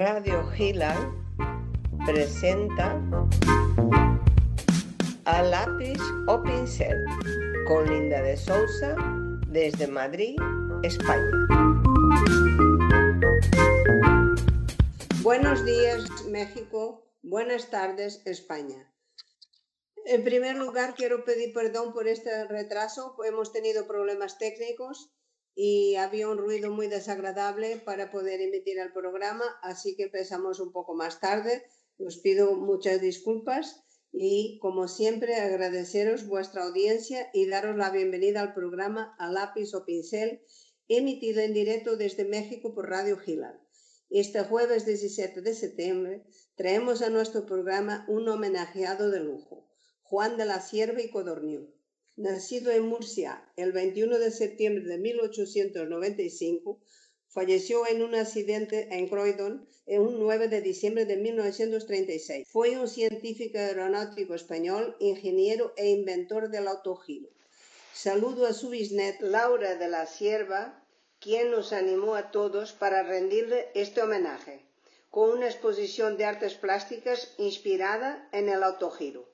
[0.00, 0.96] Radio Gila
[2.06, 2.98] presenta
[5.26, 7.04] a lápiz o pincel
[7.68, 8.96] con Linda de Sousa
[9.48, 10.38] desde Madrid,
[10.82, 11.30] España.
[15.20, 17.04] Buenos días, México.
[17.20, 18.90] Buenas tardes, España.
[20.06, 23.14] En primer lugar, quiero pedir perdón por este retraso.
[23.22, 25.12] Hemos tenido problemas técnicos
[25.54, 30.72] y había un ruido muy desagradable para poder emitir el programa, así que empezamos un
[30.72, 31.64] poco más tarde.
[31.98, 33.82] Os pido muchas disculpas
[34.12, 39.84] y, como siempre, agradeceros vuestra audiencia y daros la bienvenida al programa A lápiz o
[39.84, 40.42] pincel,
[40.88, 43.60] emitido en directo desde México por Radio Gilal.
[44.08, 46.24] Este jueves 17 de septiembre
[46.56, 49.68] traemos a nuestro programa un homenajeado de lujo,
[50.02, 51.72] Juan de la Cierva y Codorniu
[52.20, 56.78] nacido en Murcia el 21 de septiembre de 1895,
[57.28, 62.46] falleció en un accidente en Croydon en un 9 de diciembre de 1936.
[62.48, 67.30] Fue un científico aeronáutico español, ingeniero e inventor del autogiro.
[67.94, 70.84] Saludo a su bisnet Laura de la Sierva,
[71.20, 74.66] quien nos animó a todos para rendirle este homenaje,
[75.08, 79.26] con una exposición de artes plásticas inspirada en el autogiro,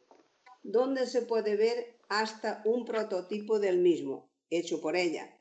[0.62, 5.36] donde se puede ver hasta un prototipo del mismo, hecho por ella,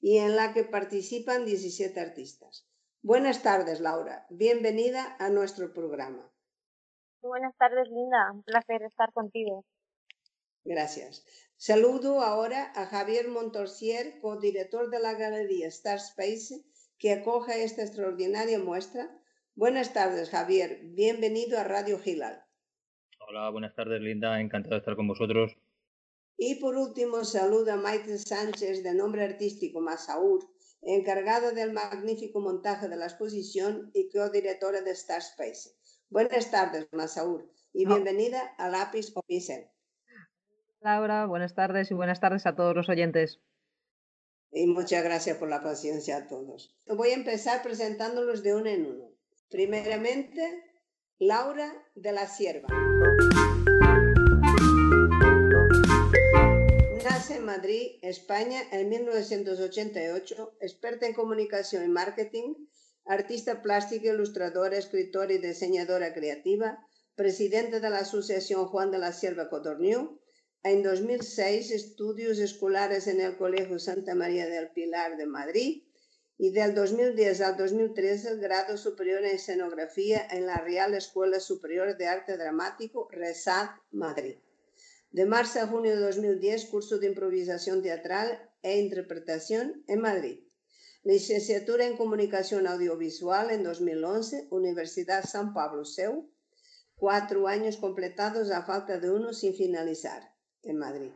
[0.00, 2.68] y en la que participan 17 artistas.
[3.02, 4.26] Buenas tardes, Laura.
[4.30, 6.32] Bienvenida a nuestro programa.
[7.20, 8.32] Buenas tardes, Linda.
[8.32, 9.64] Un placer estar contigo.
[10.64, 11.24] Gracias.
[11.56, 16.64] Saludo ahora a Javier Montorsier, codirector de la Galería Star Space,
[16.98, 19.08] que acoge esta extraordinaria muestra.
[19.54, 20.80] Buenas tardes, Javier.
[20.82, 22.44] Bienvenido a Radio Gilal.
[23.28, 24.40] Hola, buenas tardes, Linda.
[24.40, 25.56] Encantado de estar con vosotros.
[26.38, 30.40] Y por último, saluda a Maite Sánchez, de nombre artístico Masaur,
[30.82, 35.70] encargada del magnífico montaje de la exposición y co-directora de Star Space.
[36.10, 39.66] Buenas tardes, Masaur, y bienvenida a Lápiz o Pincel.
[40.80, 43.40] Laura, buenas tardes y buenas tardes a todos los oyentes.
[44.52, 46.76] Y muchas gracias por la paciencia a todos.
[46.86, 49.10] Voy a empezar presentándolos de uno en uno.
[49.50, 50.62] Primeramente,
[51.18, 52.68] Laura de la Sierva.
[57.26, 62.54] Nace en Madrid, España, en 1988, experta en comunicación y marketing,
[63.04, 69.48] artista plástica, ilustradora, escritora y diseñadora creativa, presidenta de la Asociación Juan de la Sierva
[69.48, 70.20] Codorniu.
[70.62, 75.82] En 2006, estudios escolares en el Colegio Santa María del Pilar de Madrid
[76.38, 81.96] y del 2010 al 2013 el grado superior en escenografía en la Real Escuela Superior
[81.96, 84.36] de Arte Dramático, RESAD, Madrid.
[85.16, 88.28] De marzo a junio de 2010, curso de improvisación teatral
[88.60, 90.40] e interpretación en Madrid.
[91.04, 96.30] Licenciatura en Comunicación Audiovisual en 2011, Universidad San Pablo SEU.
[96.96, 101.12] Cuatro años completados a falta de uno sin finalizar en Madrid.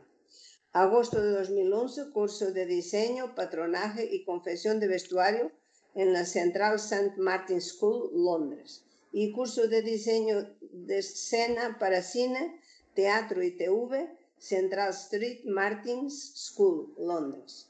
[0.71, 5.51] Agosto de 2011, curso de diseño, patronaje y confección de vestuario
[5.93, 7.17] en la Central St.
[7.17, 8.83] Martin School, Londres.
[9.11, 12.60] Y curso de diseño de escena para cine
[12.93, 17.69] Teatro y TV, Central Street Martins School, Londres.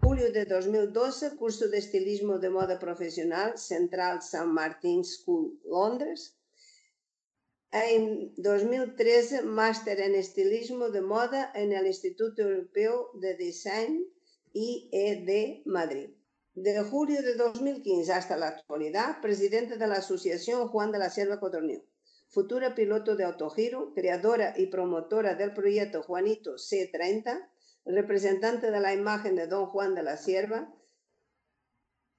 [0.00, 4.44] Julio de 2012, curso de estilismo de moda profesional, Central St.
[4.44, 6.36] Martins School, Londres.
[7.72, 14.06] En 2013, máster en estilismo de moda en el Instituto Europeo de Design
[14.52, 16.10] IED Madrid.
[16.54, 21.40] De julio de 2015 hasta la actualidad, presidente de la Asociación Juan de la Selva
[21.40, 21.82] Codorniu
[22.28, 27.48] futura piloto de autogiro, creadora y promotora del proyecto Juanito C30,
[27.84, 30.74] representante de la imagen de Don Juan de la Sierva,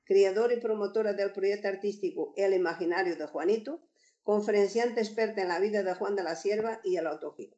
[0.03, 3.81] creadora y promotora del proyecto artístico El Imaginario de Juanito,
[4.23, 7.55] conferenciante experta en la vida de Juan de la Sierva y el autogiro.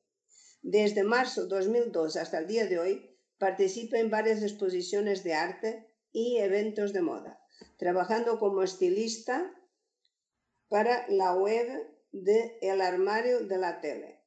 [0.61, 6.37] Desde marzo 2002 hasta el día de hoy, participa en varias exposiciones de arte y
[6.37, 7.41] eventos de moda,
[7.77, 9.51] trabajando como estilista
[10.67, 14.19] para la web de El armario de la tele.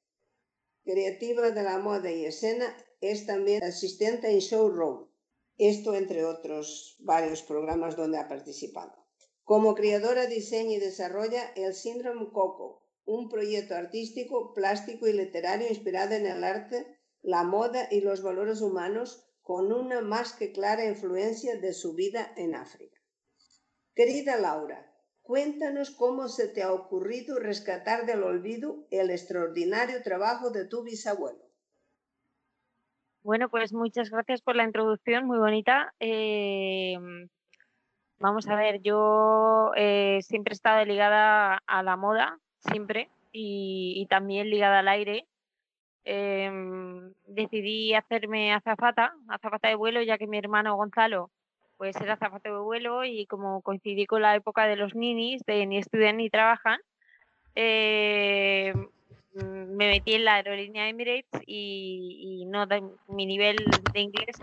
[0.85, 5.09] Creativa de la moda y escena, es también asistente en Showroom.
[5.59, 8.93] Esto entre otros varios programas donde ha participado.
[9.43, 16.15] Como creadora diseña y desarrolla el Síndrome Coco, un proyecto artístico, plástico y literario inspirado
[16.15, 21.59] en el arte, la moda y los valores humanos con una más que clara influencia
[21.59, 22.99] de su vida en África.
[23.95, 24.94] Querida Laura,
[25.25, 31.43] Cuéntanos cómo se te ha ocurrido rescatar del olvido el extraordinario trabajo de tu bisabuelo.
[33.25, 35.93] Bueno, pues muchas gracias por la introducción, muy bonita.
[35.99, 37.29] Em,
[38.25, 44.49] Vamos a ver, yo eh, siempre he estado ligada a la moda, siempre, y, también
[44.49, 45.27] ligada al aire.
[46.05, 51.31] Em, decidí hacerme azafata, azafata de vuelo, ya que mi hermano Gonzalo
[51.77, 55.67] pues era azafata de vuelo y como coincidí con la época de los ninis, de
[55.67, 56.81] ni estudian ni trabajan,
[57.55, 58.73] eh,
[59.35, 62.67] me metí en la aerolínea Emirates y, no
[63.09, 63.57] mi nivel
[63.93, 64.37] de inglés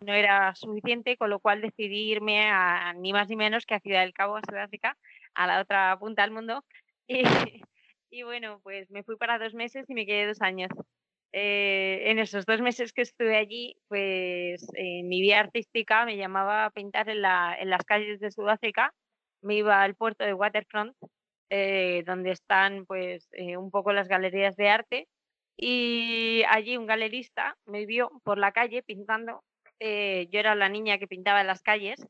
[0.00, 3.80] no era suficiente, con lo cual decidí irme a ni más ni menos que a
[3.80, 4.96] Ciudad del Cabo, a Sudáfrica,
[5.34, 6.64] a la otra punta del mundo.
[8.14, 10.68] Y, bueno, pues me fui para dos meses y me quedé dos años.
[11.32, 16.66] Eh, en esos dos meses que estuve allí, pues eh, mi vida artística me llamaba
[16.66, 18.92] a pintar en, la, en las calles de Sudáfrica.
[19.42, 20.94] Me iba al puerto de Waterfront
[21.54, 25.08] eh, donde están pues eh, un poco las galerías de arte
[25.54, 29.44] y allí un galerista me vio por la calle pintando.
[29.78, 32.06] Eh, yo era la niña que pintaba en las calles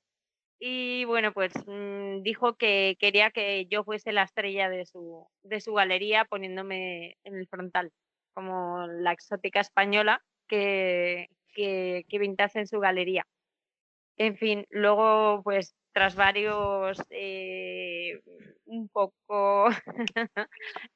[0.61, 5.61] y bueno, pues mm, dijo que quería que yo fuese la estrella de su, de
[5.61, 7.91] su galería poniéndome en el frontal,
[8.35, 13.27] como la exótica española que, que, pintase en su galería.
[14.17, 18.21] En fin, luego pues tras varios eh,
[18.67, 19.69] un poco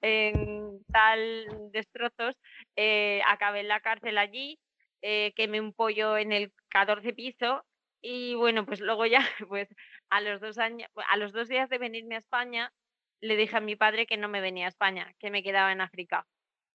[0.02, 2.36] en tal destrozos,
[2.76, 4.58] eh, acabé en la cárcel allí,
[5.02, 7.64] eh, quemé un pollo en el 14 piso
[8.02, 9.68] y bueno, pues luego ya, pues
[10.10, 12.72] a los dos años, a los dos días de venirme a España,
[13.20, 15.80] le dije a mi padre que no me venía a España, que me quedaba en
[15.80, 16.26] África.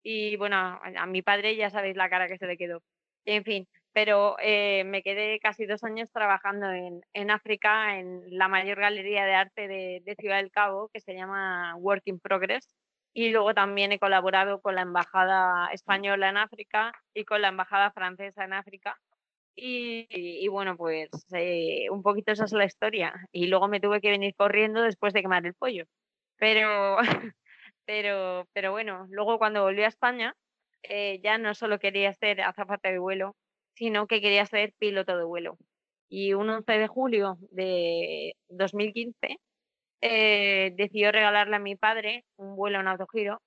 [0.02, 2.82] Y bueno, a mi padre ya sabéis la cara que se le quedó.
[3.26, 8.48] En fin, pero eh, me quedé casi dos años trabajando en, en, África, en la
[8.48, 12.68] mayor galería de arte de, de, Ciudad del Cabo, que se llama Work in Progress.
[13.12, 17.90] Y luego también he colaborado con la Embajada Española en África y con la Embajada
[17.90, 18.98] Francesa en África.
[19.56, 23.12] Y, y, bueno, pues eh, un poquito esa es la historia.
[23.32, 25.84] Y luego me tuve que venir corriendo después de quemar el pollo.
[26.38, 26.98] Pero,
[27.90, 30.36] pero, pero bueno, luego cuando volví a España,
[30.84, 33.34] eh, ya no solo quería ser azafata de vuelo,
[33.74, 35.58] sino que quería ser piloto de vuelo.
[36.08, 39.38] Y un 11 de julio de 2015
[40.02, 43.42] eh, decidió regalarle a mi padre un vuelo en autogiro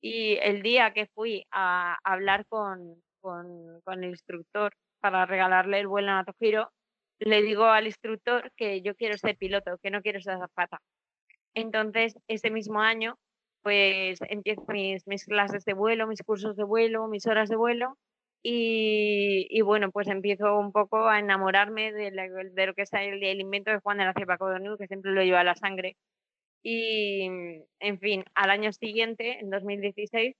[0.00, 5.88] y el día que fui a hablar con, con, con el instructor para regalarle el
[5.88, 6.70] vuelo en autogiro,
[7.18, 10.80] le digo al instructor que yo quiero ser piloto, que no quiero ser azafata.
[11.54, 13.18] Entonces, ese mismo año,
[13.62, 17.96] pues empiezo mis, clases de vuelo, mis cursos de vuelo, mis horas de vuelo
[18.42, 23.78] y, bueno, pues empiezo un poco a enamorarme de, lo que es el, invento de
[23.78, 25.96] Juan de la Codorniu, que siempre lo lleva a la sangre.
[26.62, 27.28] Y,
[27.80, 30.36] en fin, al año siguiente, en 2016,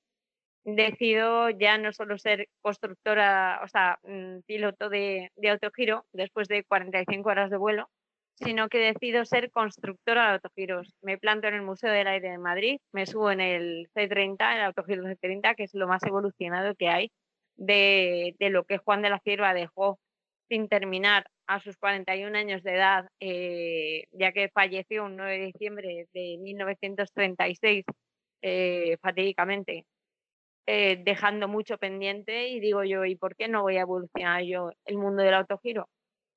[0.64, 6.64] decido ya no solo ser constructora, o sea, mm, piloto de, de autogiro después de
[6.64, 7.88] 45 horas de vuelo,
[8.36, 10.94] sino que decido ser constructora de autogiros.
[11.02, 14.62] Me planto en el Museo del Aire de Madrid, me subo en el C30, el
[14.62, 17.12] autogiro C30, que es lo más evolucionado que hay
[17.56, 19.98] de, lo que Juan de la Cierva dejó
[20.48, 25.46] sin terminar a sus 41 años de edad, eh, ya que falleció un 9 de
[25.46, 27.84] diciembre de 1936,
[28.42, 29.86] eh, fatídicamente,
[30.66, 34.70] eh, dejando mucho pendiente y digo yo, ¿y por qué no voy a evolucionar yo
[34.84, 35.88] el mundo del autogiro?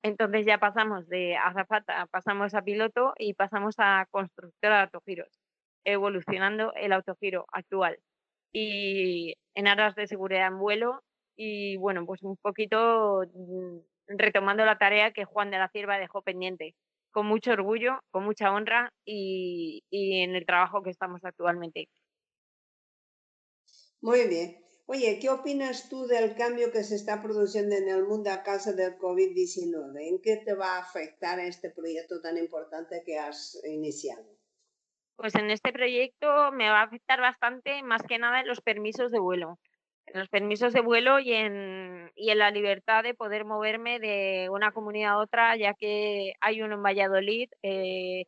[0.05, 5.41] Entonces ya pasamos de azafata, pasamos a piloto y pasamos a constructora de autogiros,
[5.83, 7.97] evolucionando el autogiro actual.
[8.53, 11.01] Y en aras de seguridad en vuelo,
[11.35, 13.77] y bueno, pues un poquito mm,
[14.09, 16.75] retomando la tarea que Juan de la Cierva dejó pendiente,
[17.09, 21.89] con mucho orgullo, con mucha honra y, y en el trabajo que estamos actualmente.
[24.01, 24.64] Muy bien.
[24.87, 28.73] Oye, ¿qué opinas tú del cambio que se está produciendo en el mundo a causa
[28.73, 30.09] del COVID-19?
[30.09, 34.23] ¿En qué te va a afectar este proyecto tan importante que has iniciado?
[35.15, 39.11] Pues en este proyecto me va a afectar bastante, más que nada en los permisos
[39.11, 39.57] de vuelo
[40.07, 44.49] en los permisos de vuelo y en, y en la libertad de poder moverme de
[44.51, 48.25] una comunidad a otra, ya que hay uno en Valladolid, eh,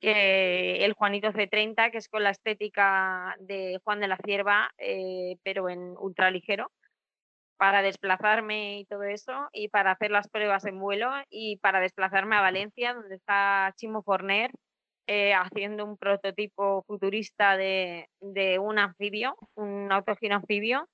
[0.00, 5.36] que el Juanito C30, que es con la estética de Juan de la Cierva, eh,
[5.42, 6.72] pero en ultraligero,
[7.58, 12.36] para desplazarme y todo eso, y para hacer las pruebas en vuelo, y para desplazarme
[12.36, 14.50] a Valencia, donde está Chimo Forner,
[15.06, 20.88] eh, haciendo un prototipo futurista de, de un anfibio, un autogiro anfibio,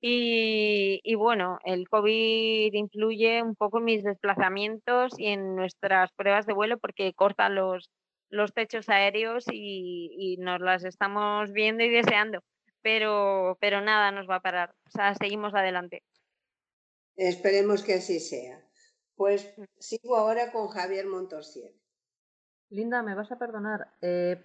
[0.00, 6.54] y, bueno, el COVID influye un poco en mis desplazamientos y en nuestras pruebas de
[6.54, 7.90] vuelo porque corta los,
[8.30, 12.42] los techos aéreos y, nos las estamos viendo y deseando.
[12.82, 14.74] Pero, pero nada nos va a parar.
[14.86, 16.02] O sea, seguimos adelante.
[17.16, 18.64] Esperemos que así sea.
[19.16, 19.64] Pues mm.
[19.78, 21.72] sigo ahora con Javier Montorsier.
[22.70, 23.88] Linda, me vas a perdonar.
[24.00, 24.40] Eh,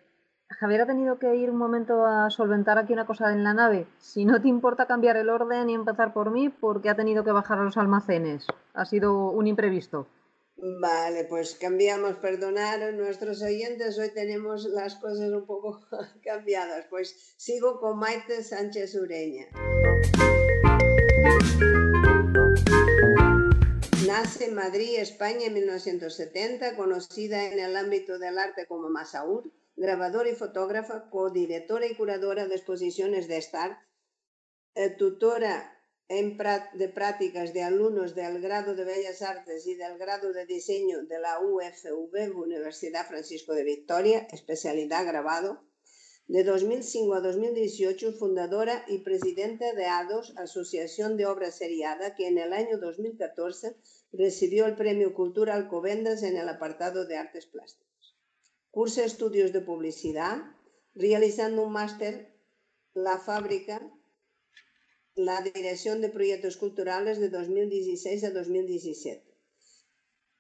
[0.50, 3.88] Javier ha tenido que ir un momento a solventar aquí una cosa en la nave.
[4.00, 7.32] Si no te importa cambiar el orden y empezar por mí, porque ha tenido que
[7.32, 8.48] bajar a los almacenes.
[8.74, 10.08] Ha sido un imprevisto.
[10.66, 15.82] Vale, pues cambiamos, perdonar a nuestros oyentes, hoy tenemos las cosas un poco
[16.24, 16.86] cambiadas.
[16.90, 19.48] Pues sigo con Maite Sánchez Ureña.
[24.08, 30.30] Nace en Madrid, España, en 1970, conocida en el ámbito del arte como Masaur, grabadora
[30.30, 33.78] y fotógrafa, codirectora y curadora de exposiciones de START,
[34.76, 35.78] eh, tutora
[36.14, 41.18] de prácticas de alumnos del grado de Bellas Artes y del grado de diseño de
[41.20, 45.64] la UFV, Universidad Francisco de Victoria, especialidad grabado.
[46.28, 52.38] De 2005 a 2018, fundadora y presidenta de ADOS, Asociación de Obra Seriada, que en
[52.38, 53.76] el año 2014
[54.12, 58.16] recibió el Premio Cultura Alcobendas en el apartado de Artes Plásticas.
[58.70, 60.44] Cursa estudios de publicidad,
[60.94, 62.36] realizando un máster
[62.94, 63.82] La Fábrica
[65.16, 69.24] la Dirección de Proyectos Culturales de 2016 a 2017.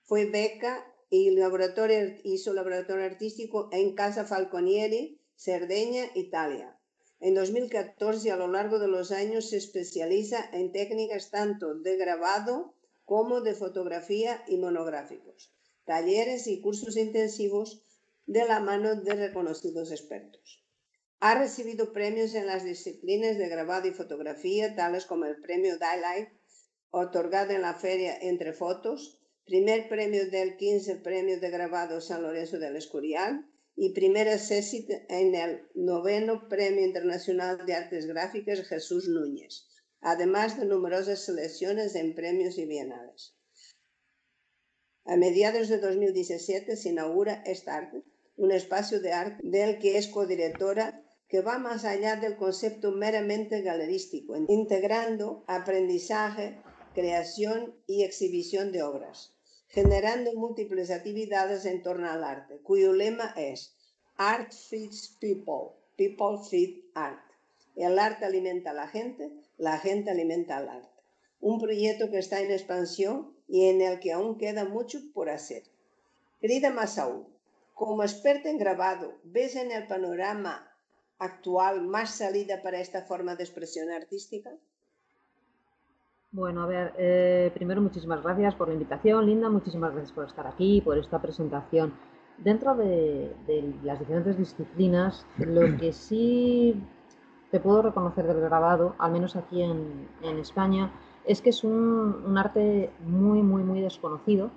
[0.01, 6.75] Fue beca y laboratorio, hizo laboratorio artístico en Casa Falconieri, Cerdeña, Italia.
[7.19, 12.73] En 2014, a lo largo de los años, se especializa en técnicas tanto de grabado
[13.05, 15.53] como de fotografía y monográficos,
[15.85, 17.83] talleres y cursos intensivos
[18.25, 20.62] de la mano de reconocidos expertos.
[21.25, 26.27] Ha recibido premios en las disciplinas de grabado y fotografía, tales como el premio Daylight,
[26.89, 32.59] otorgado en la feria Entre Fotos, primer premio del 15 Premio de Grabado San Lorenzo
[32.59, 39.69] del Escorial y primera CECIT en el noveno Premio Internacional de Artes Gráficas Jesús Núñez,
[40.01, 43.33] además de numerosas selecciones en premios y bienales.
[45.05, 48.03] A mediados de 2017 se inaugura arte,
[48.35, 50.99] un espacio de arte del que es codirectora
[51.33, 56.59] que va más allá del concepto meramente galerístico, integrando aprendizaje,
[56.93, 59.33] creación y exhibición de obras,
[59.67, 63.75] generando múltiples actividades en torno al arte, cuyo lema es
[64.15, 67.25] Art feeds people, people feed art.
[67.75, 71.01] El arte alimenta a la gente, la gente alimenta al arte.
[71.41, 75.63] Un proyecto que está en expansión y en el que aún queda mucho por hacer.
[76.39, 77.25] Querida Masaú,
[77.73, 80.69] como experta en grabado, ¿ves en el panorama
[81.19, 84.51] actual más salida para esta forma de expresión artística?
[86.31, 90.47] Bueno, a ver, eh, primero muchísimas gracias por la invitación, Linda, muchísimas gracias por estar
[90.47, 91.93] aquí, por esta presentación.
[92.39, 93.35] Dentro de,
[93.83, 96.75] las diferentes disciplinas, lo que sí
[97.51, 100.91] te puedo reconocer del grabado, al menos aquí en, España,
[101.23, 104.49] es que es un, un, arte muy, muy, muy desconocido,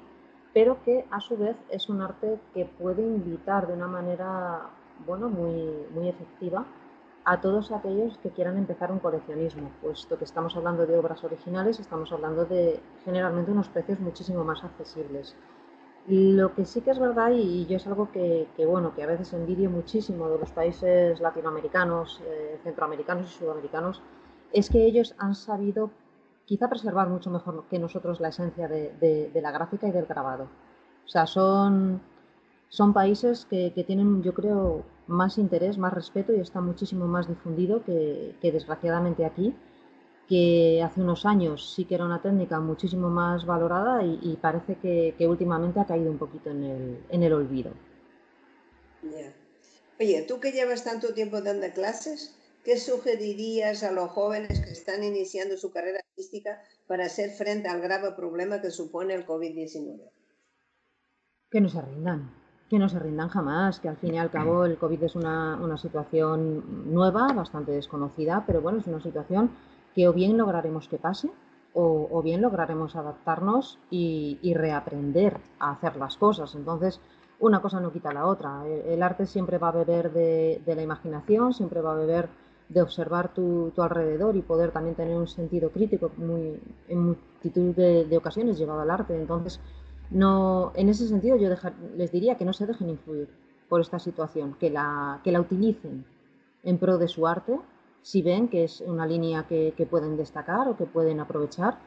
[0.54, 4.70] pero que a su vez es un arte que puede invitar de una manera
[5.04, 6.64] bueno, muy, muy efectiva
[7.24, 11.80] a todos aquellos que quieran empezar un coleccionismo, puesto que estamos hablando de obras originales,
[11.80, 15.34] estamos hablando de generalmente unos precios muchísimo más accesibles.
[16.06, 19.32] Lo que sí que es verdad, y yo es algo que, bueno, que a veces
[19.32, 24.00] envidio muchísimo de los países latinoamericanos, eh, centroamericanos y sudamericanos,
[24.52, 25.90] es que ellos han sabido
[26.44, 30.44] quizá preservar mucho mejor que nosotros la esencia de la gráfica y del grabado.
[30.44, 32.00] O sea, son
[32.68, 37.84] son países que, tienen, yo creo, más interés, más respeto y está muchísimo más difundido
[37.84, 39.54] que, desgraciadamente aquí,
[40.28, 45.28] que hace unos años sí que era una técnica muchísimo más valorada y, parece que,
[45.28, 47.72] últimamente ha caído un poquito en el, en el olvido.
[49.98, 55.04] Oye, tú que llevas tanto tiempo dando clases, ¿qué sugerirías a los jóvenes que están
[55.04, 60.10] iniciando su carrera artística para hacer frente al grave problema que supone el COVID-19?
[61.50, 64.64] Que no se rindan, que no se rindan jamás, que al fin y al cabo
[64.64, 69.50] el COVID es una, situación nueva, bastante desconocida, pero bueno, es una situación
[69.94, 71.30] que o bien lograremos que pase
[71.78, 76.54] o, bien lograremos adaptarnos y, reaprender a hacer las cosas.
[76.54, 77.00] Entonces,
[77.38, 78.66] una cosa no quita la otra.
[78.66, 82.30] El, arte siempre va a beber de, la imaginación, siempre va a beber
[82.70, 86.58] de observar tu, alrededor y poder también tener un sentido crítico muy,
[86.88, 89.14] en multitud de, de ocasiones llevado al arte.
[89.14, 89.60] Entonces,
[90.10, 91.48] no, en ese sentido yo
[91.96, 93.28] les diría que no se dejen influir
[93.68, 96.04] por esta situación, que la, que la utilicen
[96.62, 97.58] en pro de su arte,
[98.02, 101.78] si ven que es una línea que, pueden destacar o que pueden aprovechar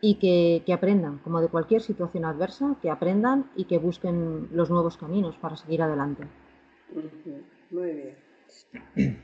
[0.00, 4.96] y que, aprendan, como de cualquier situación adversa, que aprendan y que busquen los nuevos
[4.96, 6.24] caminos para seguir adelante.
[7.70, 8.16] Muy bien.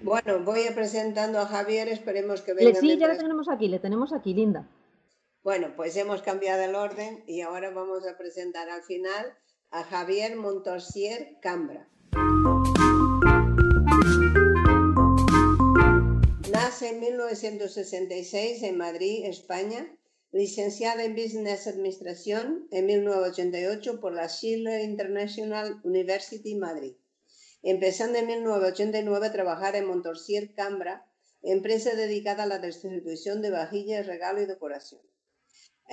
[0.02, 2.75] Bueno, voy a presentando a Javier, esperemos que venga.
[2.80, 4.66] Sí, ya le tenemos aquí, le tenemos aquí, Linda.
[5.44, 9.37] Bueno, pues hemos cambiado el orden y ahora vamos a presentar al final
[9.72, 11.88] a Javier Montorsier Cambra.
[16.52, 19.92] Nace en 1966 en Madrid, España,
[20.30, 26.94] licenciada en Business Administration en 1988 por la Schiller International University Madrid,
[27.64, 31.04] empezando en 1989 a trabajar en Montorsier Cambra,
[31.42, 35.02] empresa dedicada a la distribución de vajillas, regalo y decoración.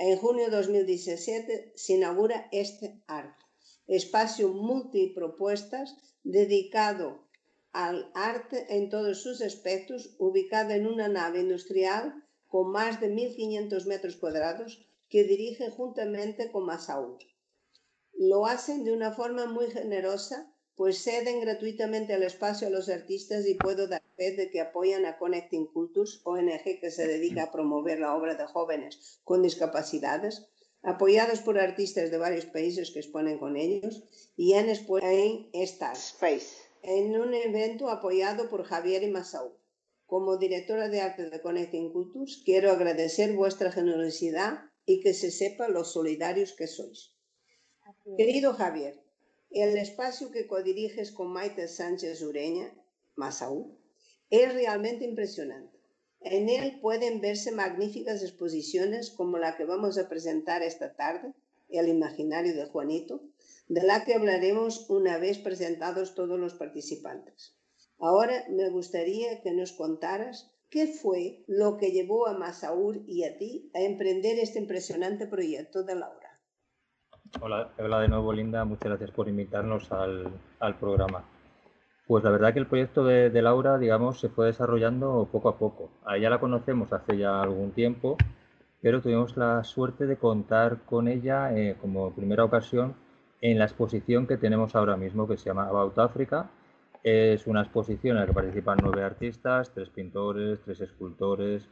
[0.02, 3.38] En junio de 2017 se inaugura este art,
[3.86, 7.28] espacio multipropuestas dedicado
[7.72, 12.14] al arte en todos sus aspectos, ubicado en una nave industrial
[12.46, 17.18] con más de 1.500 metros cuadrados que dirige juntamente con Masaur.
[18.14, 23.46] Lo hacen de una forma muy generosa, pues ceden gratuitamente el espacio a los artistas
[23.46, 27.98] y puedo dar de que apoyan a Connecting Cultures, ONG que se dedica a promover
[28.00, 30.46] la obra de jóvenes con discapacidades,
[30.82, 34.04] apoyados por artistas de varios países que exponen con ellos
[34.36, 39.58] y en, en Space, en un evento apoyado por Javier y Masaur.
[40.06, 45.68] Como directora de arte de Connecting Cultures, quiero agradecer vuestra generosidad y que se sepa
[45.68, 47.14] los solidarios que sois.
[48.16, 49.00] Querido Javier,
[49.50, 52.74] el espacio que codiriges con Maite Sánchez Ureña,
[53.16, 53.79] Masaú,
[54.30, 55.78] es realmente impresionante.
[56.20, 61.32] En él pueden verse magníficas exposiciones como la que vamos a presentar esta tarde,
[61.68, 63.22] El imaginario de Juanito,
[63.68, 67.56] de la que hablaremos una vez presentados todos los participantes.
[67.98, 73.36] Ahora me gustaría que nos contaras qué fue lo que llevó a Masaur y a
[73.36, 76.40] ti a emprender este impresionante proyecto de Laura.
[77.40, 81.24] Hola, hola de nuevo Linda, muchas gracias por invitarnos al, programa.
[82.10, 85.92] Pues la verdad que el proyecto de, Laura, digamos, se fue desarrollando poco a poco.
[86.04, 88.16] A ella la conocemos hace ya algún tiempo,
[88.82, 92.96] pero tuvimos la suerte de contar con ella eh, como primera ocasión
[93.40, 96.50] en la exposición que tenemos ahora mismo, que se llama About Africa,
[97.04, 101.68] es una exposición en la que participan nueve artistas, tres pintores, tres escultores,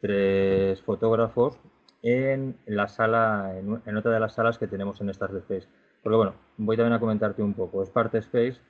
[0.00, 1.58] tres fotógrafos
[2.04, 5.66] en la sala, en, otra de las salas que tenemos en Stars Space.
[6.00, 7.82] Porque bueno, voy también a comentarte un poco.
[7.82, 8.60] Sparta Space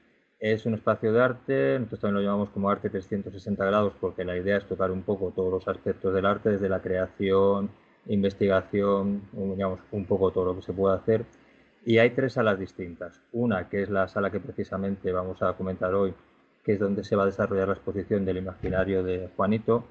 [0.40, 4.37] es un espacio de arte, nosotros también lo llamamos como arte 360 grados porque la
[4.37, 7.70] idea es tocar un poco todos los aspectos del arte, desde la creación,
[8.07, 11.26] investigación, digamos, un poco todo lo que se puede hacer
[11.85, 13.20] y hay tres salas distintas.
[13.33, 16.14] Una, que es la sala que precisamente vamos a comentar hoy,
[16.64, 19.85] que es donde se va a desarrollar la exposición del imaginario de Juanito.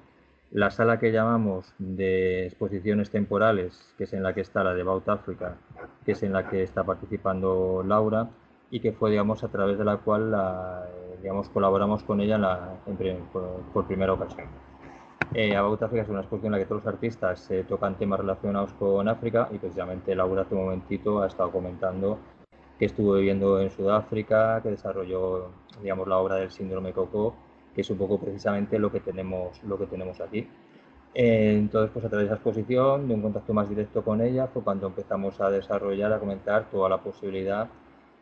[0.52, 4.82] La sala que llamamos de exposiciones temporales, que es en la que está la de
[4.82, 5.56] Baut África,
[6.04, 8.28] que es en la que está participando Laura
[8.70, 10.34] y que fue, digamos, a través de la cual
[11.20, 12.38] digamos, colaboramos con ella
[13.72, 14.48] por primera ocasión.
[15.32, 18.18] Eh, About Africa es una exposición en la que todos los artistas eh, tocan temas
[18.18, 22.18] relacionados con África y precisamente Laura hace un momentito ha estado comentando
[22.76, 27.36] que estuvo viviendo en Sudáfrica, que desarrolló digamos, la obra del síndrome Coco,
[27.74, 30.48] que es un poco precisamente lo que tenemos, lo que tenemos aquí.
[31.14, 34.48] Eh, entonces, pues a través de esa exposición, de un contacto más directo con ella,
[34.48, 37.68] fue cuando empezamos a desarrollar, a comentar toda la posibilidad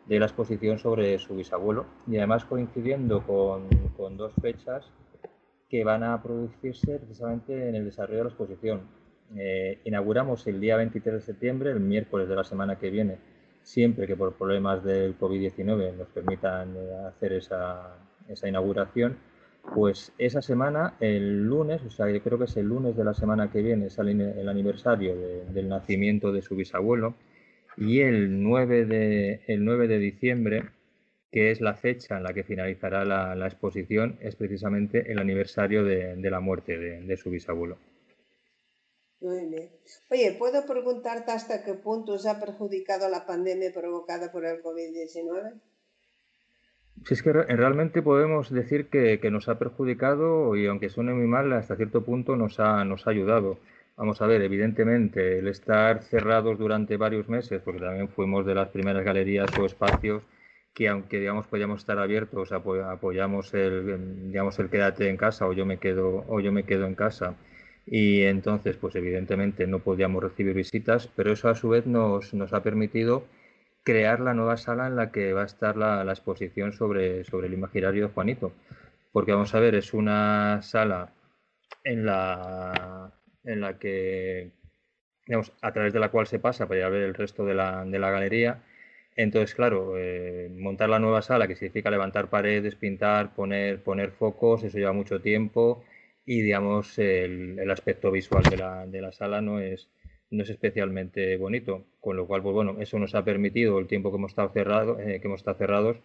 [0.09, 4.91] de la exposición sobre su bisabuelo y además coincidiendo con, con dos fechas
[5.69, 8.81] que van a producirse precisamente en el desarrollo de la exposición.
[9.37, 13.17] Eh, inauguramos el día 23 de septiembre, el miércoles de la semana que viene,
[13.61, 17.95] siempre que por problemas del COVID-19 nos permitan eh, hacer esa,
[18.27, 19.17] esa, inauguración.
[19.75, 23.51] Pues esa semana, el lunes, o sea, creo que es el lunes de la semana
[23.51, 27.13] que viene, es el, aniversario del nacimiento de su bisabuelo.
[27.79, 30.63] Y el 9 de, el 9 de diciembre
[31.31, 36.17] que es la fecha en la que finalizará la, exposición, es precisamente el aniversario de,
[36.29, 37.77] la muerte de, su bisabuelo.
[39.21, 45.59] Oye, ¿puedo preguntarte hasta qué punto os ha perjudicado la pandemia provocada por el COVID-19?
[47.05, 51.51] Sí, es que realmente podemos decir que, nos ha perjudicado y aunque suene muy mal,
[51.53, 53.59] hasta cierto punto nos ha, nos ha ayudado.
[53.99, 58.69] Vamos a ver, evidentemente, el estar cerrados durante varios meses, porque también fuimos de las
[58.69, 60.23] primeras galerías o espacios
[60.73, 65.65] que aunque digamos podíamos estar abiertos, apoyamos el, digamos, el quédate en casa o yo
[65.65, 67.35] me quedo, o yo me quedo en casa.
[67.85, 72.53] Y entonces, pues evidentemente no podíamos recibir visitas, pero eso a su vez nos, nos
[72.53, 73.25] ha permitido
[73.83, 77.47] crear la nueva sala en la que va a estar la, la exposición sobre, sobre
[77.47, 78.53] el imaginario de Juanito.
[79.11, 81.11] Porque vamos a ver, es una sala
[81.83, 84.51] en la, en la que,
[85.25, 87.55] digamos, a través de la cual se pasa para ir a ver el resto de
[87.55, 88.63] la, de la galería
[89.19, 94.63] entonces, claro, eh, montar la nueva sala, que significa levantar paredes, pintar, poner, poner focos,
[94.63, 95.83] eso lleva mucho tiempo
[96.25, 99.89] y, digamos, el, aspecto visual de la, de la, sala no es,
[100.29, 104.09] no es especialmente bonito, con lo cual, pues bueno, eso nos ha permitido el tiempo
[104.09, 105.97] que hemos estado, cerrado, eh, que hemos estado cerrados,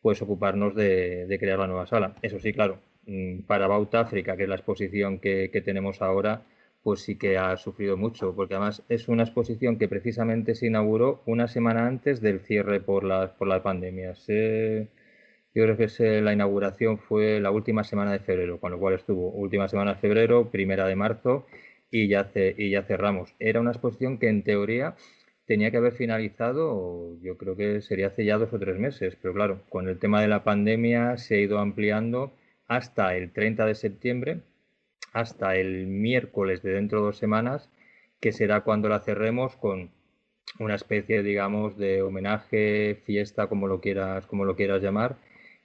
[0.00, 2.14] pues ocuparnos de, crear la nueva sala.
[2.22, 6.42] Eso sí, claro, mm, para Bauta África, que es la exposición que, tenemos ahora,
[6.82, 11.22] pues sí que ha sufrido mucho, porque además es una exposición que precisamente se inauguró
[11.26, 14.14] una semana antes del cierre por la, por la pandemia.
[15.54, 19.30] yo creo que la inauguración fue la última semana de febrero, con lo cual estuvo
[19.30, 21.46] última semana de febrero, primera de marzo
[21.90, 23.34] y ya, y ya cerramos.
[23.38, 24.96] Era una exposición que en teoría
[25.50, 29.34] tenía que haber finalizado, yo creo que sería hace ya dos o tres meses, pero
[29.34, 32.32] claro, con el tema de la pandemia se ha ido ampliando
[32.68, 34.40] hasta el 30 de septiembre,
[35.12, 37.68] hasta el miércoles de dentro de dos semanas,
[38.20, 39.90] que será cuando la cerremos con
[40.58, 45.16] una especie, digamos, de homenaje, fiesta, como lo quieras, como lo quieras llamar,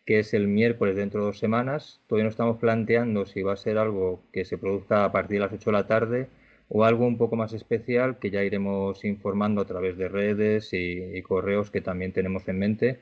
[0.05, 2.01] que es el miércoles dentro de dos semanas.
[2.07, 5.45] Todavía no estamos planteando si va a ser algo que se produzca a partir de
[5.45, 6.27] las 8 de la tarde
[6.69, 11.21] o algo un poco más especial que ya iremos informando a través de redes y,
[11.23, 12.99] correos que también tenemos en mente.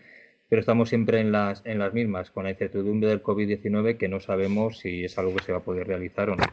[0.53, 4.19] Pero estamos siempre en las, en las mismas, con la incertidumbre del COVID-19 que no
[4.19, 6.43] sabemos si es algo que se va a poder realizar o no.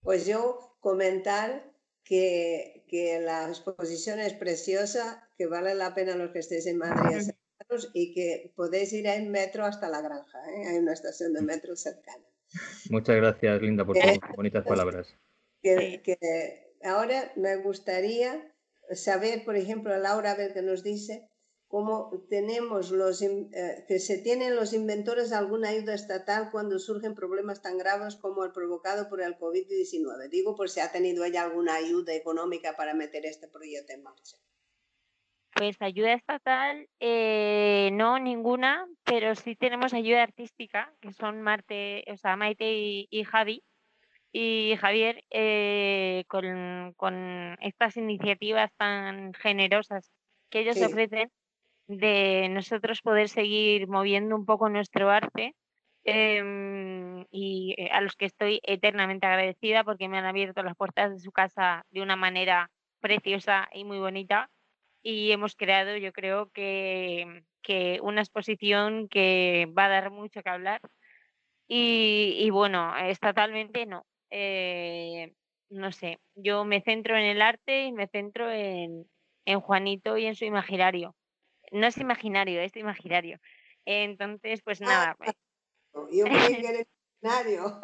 [0.00, 1.70] Pues yo comentar
[2.02, 7.30] que, que la exposición es preciosa, que vale la pena los que estéis en Madrid
[7.94, 10.38] y que podéis ir en metro hasta la granja.
[10.50, 10.66] ¿eh?
[10.66, 12.24] Hay una estación de metro cercana.
[12.90, 15.16] Muchas gracias, Linda, por tus bonitas palabras.
[16.82, 18.52] ahora me gustaría
[18.90, 21.28] saber, por ejemplo, Laura, a ver qué nos dice,
[21.68, 27.62] cómo tenemos los, eh, que se tienen los inventores alguna ayuda estatal cuando surgen problemas
[27.62, 30.28] tan graves como el provocado por el COVID-19.
[30.30, 34.36] Digo, por si ha tenido ella alguna ayuda económica para meter este proyecto en marcha.
[35.56, 42.16] Pues ayuda estatal, eh, no ninguna, pero sí tenemos ayuda artística, que son Marte, o
[42.18, 43.64] sea, Maite y, Javi,
[44.32, 50.12] y Javier, eh, con, estas iniciativas tan generosas
[50.50, 51.30] que ellos ofrecen,
[51.88, 55.54] de nosotros poder seguir moviendo un poco nuestro arte.
[56.04, 61.10] Em, y eh, a los que estoy eternamente agradecida porque me han abierto las puertas
[61.12, 62.70] de su casa de una manera
[63.00, 64.48] preciosa y muy bonita
[65.06, 67.44] y hemos creado, yo creo que,
[68.02, 70.80] una exposición que va a dar mucho que hablar.
[71.68, 74.04] Y, bueno, estatalmente no.
[74.30, 75.32] Eh,
[75.70, 79.06] no sé, yo me centro en el arte y me centro en,
[79.60, 81.14] Juanito y en su imaginario.
[81.72, 83.38] No es imaginario, es imaginario.
[83.84, 85.16] Entonces, pues ah, nada.
[85.16, 85.34] Pues
[86.12, 87.80] imaginario.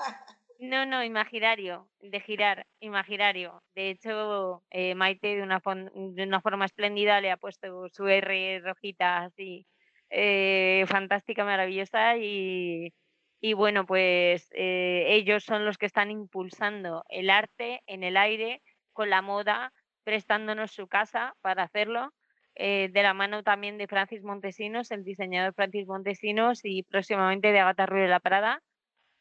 [0.58, 3.64] No, no, imaginario, de girar, imaginario.
[3.74, 8.60] De hecho, eh, Maite de una, de una forma espléndida le ha puesto su R
[8.60, 9.66] rojita así,
[10.08, 12.92] eh, fantástica, maravillosa y,
[13.40, 18.62] y bueno, pues eh, ellos son los que están impulsando el arte en el aire
[18.92, 19.72] con la moda,
[20.04, 22.12] prestándonos su casa para hacerlo.
[22.54, 27.86] De la mano también de Francis Montesinos, el diseñador Francis Montesinos y próximamente de Agatha
[27.86, 28.62] Ruiz de la Prada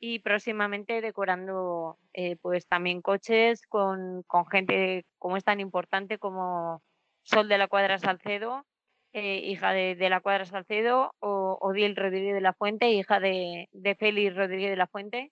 [0.02, 6.82] y próximamente decorando eh, pues también coches con, gente como es tan importante como
[7.22, 8.66] Sol de la Cuadra Salcedo,
[9.14, 13.96] eh, hija de, la Cuadra Salcedo, o Odil Rodríguez de la Fuente, hija de, de
[13.96, 15.32] Félix Rodríguez de la Fuente.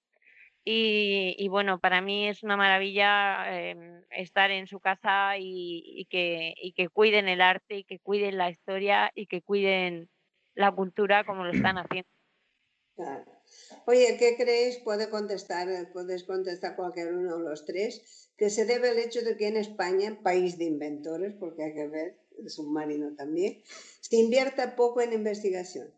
[0.65, 6.73] Y, bueno, para mí es una maravilla em, estar en su casa y, que, y
[6.89, 10.09] cuiden el arte y que cuiden la historia y que cuiden
[10.53, 12.09] la cultura como lo están haciendo.
[13.85, 14.77] Oye, ¿qué creéis?
[14.77, 19.37] Puede contestar, puedes contestar cualquier uno de los tres, que se debe al hecho de
[19.37, 23.63] que en España, país de inventores, porque hay que ver, el submarino también,
[24.01, 25.93] se invierta poco en investigación.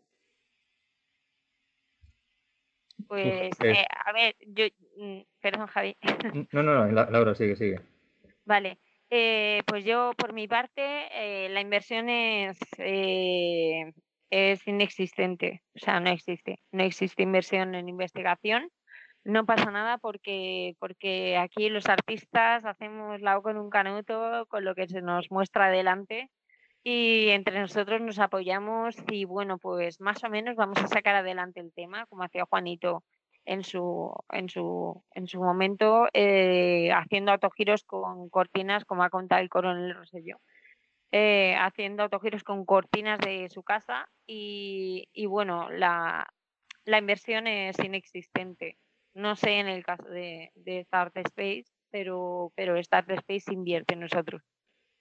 [3.12, 4.64] Pues, eh, a ver, yo,
[4.96, 5.94] mm, perdón, Javi.
[6.52, 7.78] No, no, no, Laura, sigue, sigue.
[8.46, 8.78] Vale,
[9.10, 12.58] eh, pues yo por mi parte, eh, la inversión es
[14.30, 18.70] es inexistente, o sea, no existe, no existe inversión en investigación.
[19.24, 24.64] No pasa nada porque, porque aquí los artistas hacemos la O con un canuto con
[24.64, 26.30] lo que se nos muestra adelante
[26.84, 31.60] y entre nosotros nos apoyamos y bueno, pues más o menos vamos a sacar adelante
[31.60, 33.04] el tema, como hacía Juanito
[33.44, 39.42] en su, en su, en su momento, eh, haciendo autogiros con cortinas, como ha contado
[39.42, 40.40] el coronel Rosselló.
[41.14, 46.26] Eh, haciendo autogiros con cortinas de su casa y, bueno, la,
[46.86, 48.78] inversión es inexistente.
[49.12, 54.42] No sé en el caso de, de Space, pero, pero Space invierte en nosotros.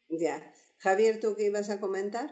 [0.09, 0.41] Ya.
[0.81, 2.29] Javier, ¿tú qué ibas a comentar?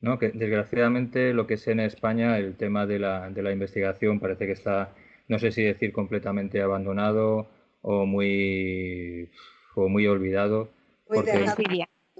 [0.00, 4.18] No, que desgraciadamente lo que sé en España, el tema de la, de la investigación
[4.18, 4.94] parece que está,
[5.28, 7.48] no sé si decir completamente abandonado
[7.82, 9.30] o muy,
[9.76, 10.70] o muy olvidado
[11.06, 11.32] porque,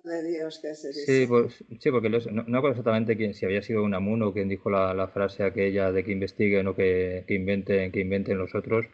[0.05, 1.05] de Dios que se dice.
[1.05, 4.49] Sí, pues, sí porque no, no acuerdo exactamente quién, si había sido Unamuno o quien
[4.49, 8.55] dijo la, la, frase aquella de que investiguen o que, que, inventen, que inventen los
[8.55, 8.87] otros.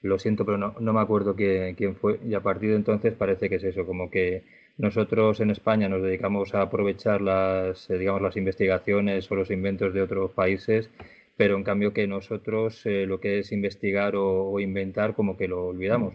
[0.00, 2.20] Lo siento, pero no, no me acuerdo quién, quién fue.
[2.26, 4.44] Y a partir de entonces parece que es eso, como que
[4.78, 9.94] nosotros en España nos dedicamos a aprovechar las, eh, digamos, las investigaciones o los inventos
[9.94, 10.90] de otros países,
[11.36, 15.48] pero en cambio que nosotros eh, lo que es investigar o, o, inventar como que
[15.48, 16.14] lo olvidamos.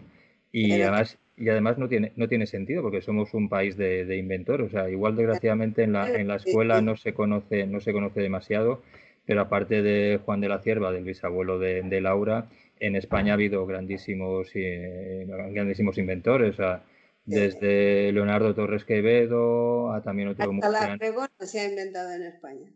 [0.52, 4.16] Y además y además no tiene, no tiene sentido porque somos un país de, de
[4.18, 4.66] inventores.
[4.66, 8.20] O sea, igual desgraciadamente en la, en la escuela no se conoce, no se conoce
[8.20, 8.82] demasiado,
[9.24, 13.34] pero aparte de Juan de la Cierva, del bisabuelo de, de Laura, en España ha
[13.34, 16.50] habido grandísimos, eh, grandísimos inventores.
[16.50, 16.82] O sea,
[17.24, 20.50] desde Leonardo Torres Quevedo a también otro...
[20.62, 22.70] Hasta la pregona se ha inventado en España.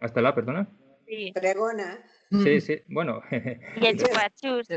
[0.00, 0.68] ¿Hasta la, perdona?
[1.06, 1.32] Sí.
[1.34, 2.04] Pregona.
[2.30, 3.22] Sí, sí, bueno.
[3.30, 4.68] Y el chupachus.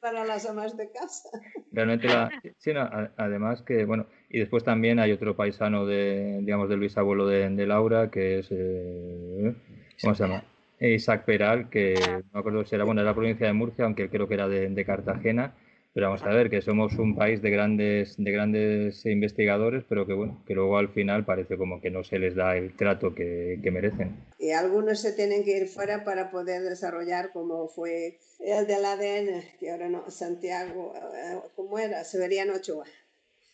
[0.00, 1.28] para las amas de casa.
[1.70, 6.68] Realmente, la, sí, no, además que, bueno, y después también hay otro paisano de, digamos,
[6.68, 9.54] del bisabuelo de, de Laura, que es, eh,
[10.02, 10.44] ¿cómo se llama?
[10.80, 14.08] Isaac Peral, que no me acuerdo si era, bueno, de la provincia de Murcia, aunque
[14.08, 15.54] creo que era de, de Cartagena,
[15.94, 20.12] pero vamos a ver que somos un país de grandes, de grandes investigadores, pero que
[20.12, 23.60] bueno, que luego al final parece como que no se les da el trato que,
[23.62, 24.16] que merecen.
[24.40, 29.42] Y algunos se tienen que ir fuera para poder desarrollar como fue el del ADN,
[29.60, 32.02] que ahora no, Santiago, eh, ¿cómo era?
[32.02, 32.84] Severiano Ochoa.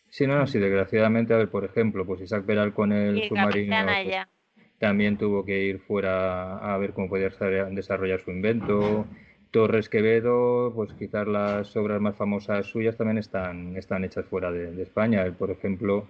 [0.09, 3.75] Sí, no, no, sí, desgraciadamente, a ver, por ejemplo, pues Isaac Peral con el submarino
[3.85, 4.17] pues,
[4.79, 7.29] también tuvo que ir fuera a ver cómo podía
[7.69, 9.05] desarrollar su invento.
[9.51, 14.81] Torres Quevedo, pues quizás las obras más famosas suyas también están, están hechas fuera de,
[14.81, 15.23] España.
[15.23, 16.07] Él, por ejemplo,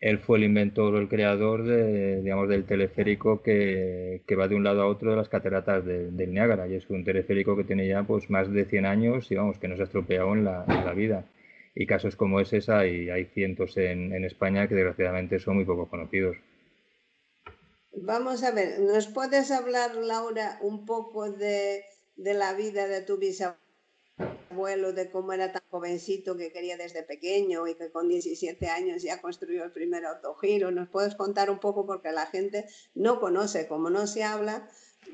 [0.00, 4.54] él fue el inventor o el creador de, digamos, del teleférico que, que, va de
[4.54, 6.66] un lado a otro de las cataratas de, del Niágara.
[6.66, 9.68] Y es un teleférico que tiene ya pues, más de 100 años y vamos, que
[9.68, 10.64] no se ha estropeado en la,
[10.96, 11.26] vida.
[11.74, 15.88] Y casos como ese hay, hay cientos en, en España que desgraciadamente son muy poco
[15.88, 16.38] conocidos.
[17.92, 21.82] Vamos a ver, ¿nos puedes hablar, Laura, un poco de
[22.18, 27.66] de la vida de tu bisabuelo, de cómo era tan jovencito que quería desde pequeño
[27.66, 30.70] y que con 17 años ya construyó el primer autogiro.
[30.70, 31.86] ¿Nos puedes contar un poco?
[31.86, 34.68] Porque la gente no conoce, como no se habla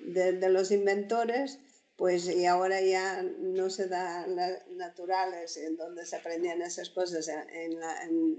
[0.07, 1.61] de, los inventores,
[1.97, 4.27] pues y ahora ya no se da
[4.71, 8.39] naturales en donde se aprendían esas cosas en, en,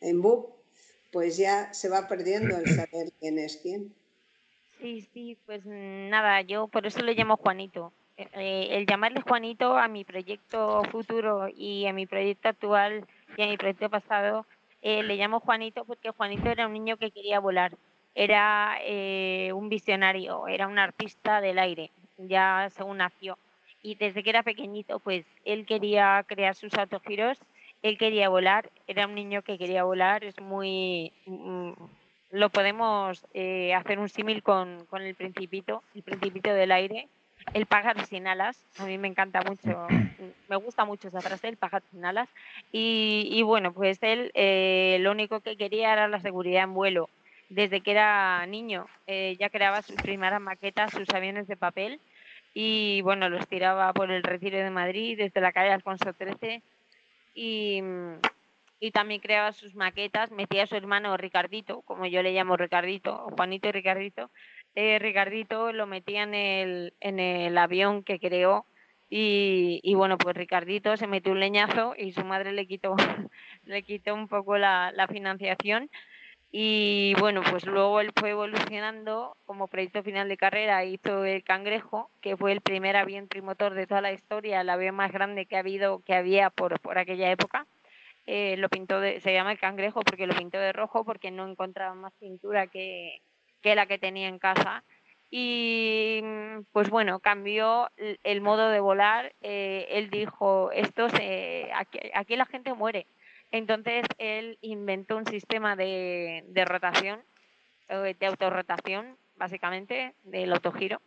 [0.00, 0.52] en book,
[1.10, 3.94] pues ya se va perdiendo el saber quién es quién.
[4.82, 9.88] Sí, sí, pues nada, yo por eso le llamo Juanito, eh, el llamarle Juanito a
[9.88, 14.46] mi proyecto futuro y a mi proyecto actual y a mi proyecto pasado,
[14.82, 17.76] eh, le llamo Juanito porque Juanito era un niño que quería volar,
[18.14, 23.38] era eh, un visionario, era un artista del aire, ya según nació.
[23.82, 27.38] Y desde que era pequeñito, pues él quería crear sus autogiros,
[27.82, 31.12] él quería volar, era un niño que quería volar, es muy...
[31.26, 31.72] Mm,
[32.30, 33.26] lo podemos
[33.76, 37.06] hacer un símil con, con el principito, el principito del aire,
[37.54, 38.64] el pájaro sin alas.
[38.78, 39.86] A mí me encanta mucho,
[40.48, 42.28] me gusta mucho esa frase, el pájaro sin alas.
[42.72, 47.08] Y, bueno, pues él eh, lo único que quería era la seguridad en vuelo.
[47.48, 52.00] Desde que era niño eh, ya creaba sus primeras maquetas, sus aviones de papel
[52.54, 56.62] y bueno, los tiraba por el retiro de Madrid desde la calle Alfonso XIII
[57.34, 57.82] y,
[58.80, 63.28] y también creaba sus maquetas, metía a su hermano Ricardito, como yo le llamo Ricardito,
[63.36, 64.30] Juanito y Ricardito,
[64.74, 68.66] eh, Ricardito lo metía en el, avión que creó
[69.10, 72.96] y, y, bueno, pues Ricardito se metió un leñazo y su madre le quitó,
[73.64, 75.90] le quitó un poco la, financiación.
[76.54, 82.10] Y bueno, pues luego él fue evolucionando como proyecto final de carrera, hizo el Cangrejo,
[82.20, 85.56] que fue el primer avión trimotor de toda la historia, el avión más grande que
[85.56, 87.66] ha habido, que había por, por aquella época.
[88.26, 91.94] Eh, lo pintó se llama el Cangrejo porque lo pintó de rojo porque no encontraba
[91.94, 93.20] más pintura que,
[93.62, 94.84] que la que tenía en casa.
[95.30, 96.20] Y
[96.72, 99.34] pues bueno, cambió el modo de volar.
[99.40, 103.06] Eh, él dijo, esto se, aquí, la gente muere.
[103.50, 107.20] Entonces él inventó un sistema de, de rotación,
[107.88, 111.00] eh, de autorrotación, básicamente, del autogiro.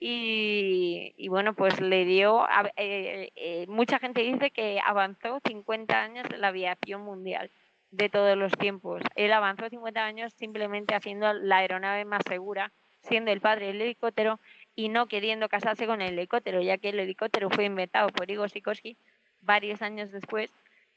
[0.00, 6.40] Y, y, bueno, pues le dio, eh, mucha gente dice que avanzó 50 años en
[6.40, 7.50] la aviación mundial
[7.90, 9.02] de todos los tiempos.
[9.14, 14.40] Él avanzó 50 años simplemente haciendo la aeronave más segura, siendo el padre del helicóptero
[14.74, 18.50] y no queriendo casarse con el helicóptero, ya que el helicóptero fue inventado por Igor
[18.50, 18.96] Sikorsky
[19.40, 20.50] varios años después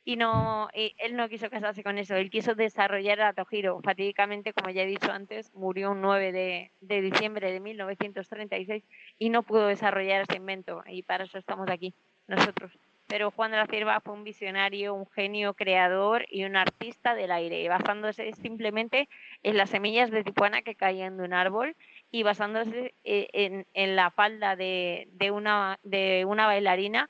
[0.04, 3.82] y no él no quiso casarse con eso, él quiso desarrollar el Atojiro.
[3.84, 8.84] Fatídicamente, como ya he dicho antes, murió un 9 de, de diciembre de 1936
[9.20, 11.94] y no pudo desarrollar ese invento y para eso estamos aquí
[12.28, 12.72] nosotros.
[13.12, 17.34] Pero Juan de la Cierva fue un visionario, un genio creador y un artista del
[17.34, 19.10] aire, basándose simplemente
[19.44, 21.76] en las semillas de tijuana que caían de un árbol
[22.10, 27.10] y basándose eh, en, la falda de, una, de una bailarina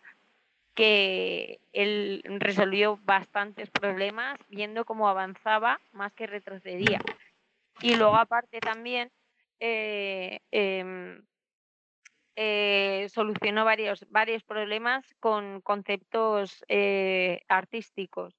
[0.73, 6.99] que él resolvió bastantes problemas viendo cómo avanzaba más que retrocedía.
[7.79, 9.11] Y luego aparte también
[9.59, 11.21] eh, em,
[12.35, 18.35] eh, solucionó varios, varios problemas con conceptos eh, artísticos,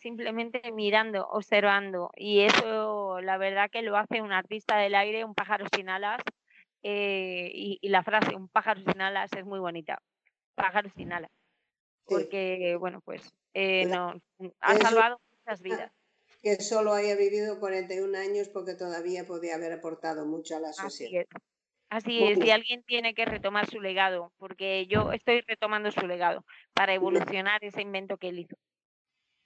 [0.00, 2.10] simplemente mirando, observando.
[2.16, 6.22] Y eso la verdad que lo hace un artista del aire, un pájaro sin alas.
[6.82, 10.00] Y, y, la frase, un pájaro sin alas, es muy bonita.
[10.54, 11.30] Pájaro sin alas
[12.10, 13.22] porque, bueno, pues
[13.54, 14.20] eh, no,
[14.60, 15.92] ha salvado muchas vidas.
[16.42, 21.24] Que solo haya vivido 41 años porque todavía podía haber aportado mucho a la sociedad.
[21.90, 22.38] Así es.
[22.38, 27.62] si alguien tiene que retomar su legado, porque yo estoy retomando su legado para evolucionar
[27.64, 28.56] ese invento que él hizo.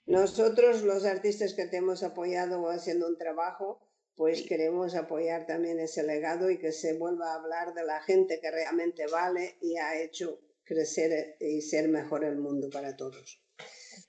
[0.05, 6.03] Nosotros, los artistas que te hemos apoyado haciendo un trabajo, pues queremos apoyar también ese
[6.03, 9.99] legado y que se vuelva a hablar de la gente que realmente vale y ha
[9.99, 13.41] hecho crecer y ser mejor el mundo para todos.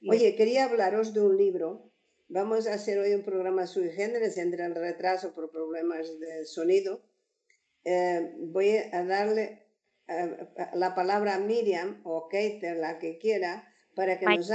[0.08, 1.90] Oye, quería hablaros de un libro.
[2.28, 7.02] Vamos a hacer hoy un programa sui generis entre el retraso por problemas de sonido.
[7.88, 9.62] Eh, voy a darle
[10.08, 14.50] eh, la palabra a Miriam o Kate, la que quiera, para que nos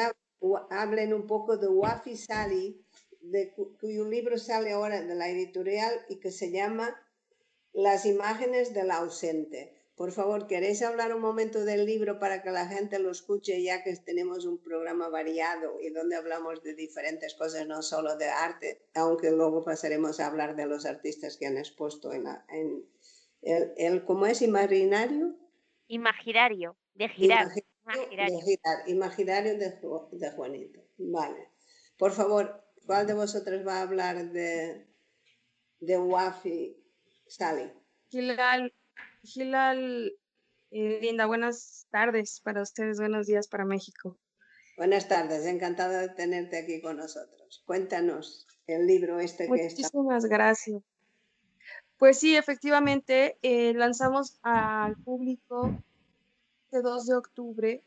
[0.70, 2.86] hablen un poco de Wafi Sali,
[3.22, 6.94] de cuyo libro sale ahora de la editorial y que se llama
[7.72, 9.82] Las imágenes del ausente.
[9.96, 13.82] Por favor, ¿queréis hablar un momento del libro para que la gente lo escuche, ya
[13.82, 18.82] que tenemos un programa variado y donde hablamos de diferentes cosas, no solo de arte,
[18.94, 22.26] aunque luego pasaremos a hablar de los artistas que han expuesto en,
[23.42, 24.42] el, ¿cómo es?
[24.42, 25.36] ¿Imaginario?
[25.88, 27.48] Imaginario, de girar.
[28.88, 29.80] Imaginario, de,
[30.12, 30.80] de, Juanito.
[30.98, 31.50] Vale.
[31.98, 34.88] Por favor, ¿cuál de vosotros va a hablar de,
[35.80, 36.78] de Wafi
[37.28, 37.72] Sally?
[38.10, 38.72] Gilal,
[40.72, 44.18] eh, Linda, buenas tardes para ustedes, buenos días para México.
[44.78, 47.64] Buenas tardes, encantada de tenerte aquí con nosotros.
[47.66, 49.82] Cuéntanos el libro este que está.
[49.82, 50.82] Muchísimas gracias.
[52.02, 55.70] Pues sí, efectivamente, eh, lanzamos al público
[56.72, 57.84] el 2 de octubre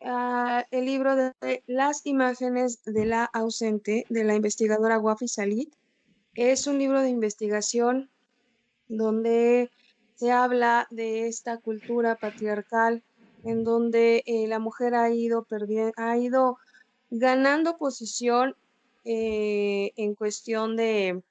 [0.00, 5.74] ah, el libro de Las imágenes de la ausente de la investigadora Wafi Salit.
[6.32, 8.08] Es un libro de investigación
[8.88, 9.70] donde
[10.14, 13.02] se habla de esta cultura patriarcal
[13.44, 15.46] en donde eh, la mujer ha ido
[15.98, 16.56] ha ido
[17.10, 18.56] ganando posición
[19.04, 21.22] eh, en cuestión de,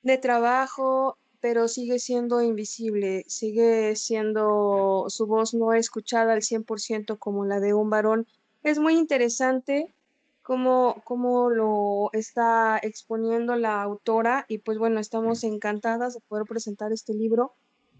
[0.00, 7.44] de trabajo, pero sigue siendo invisible, sigue siendo su voz no escuchada al 100% como
[7.44, 8.26] la de un varón.
[8.62, 9.94] Es muy interesante
[10.40, 16.94] cómo, cómo lo está exponiendo la autora y pues bueno, estamos encantadas de poder presentar
[16.94, 17.52] este libro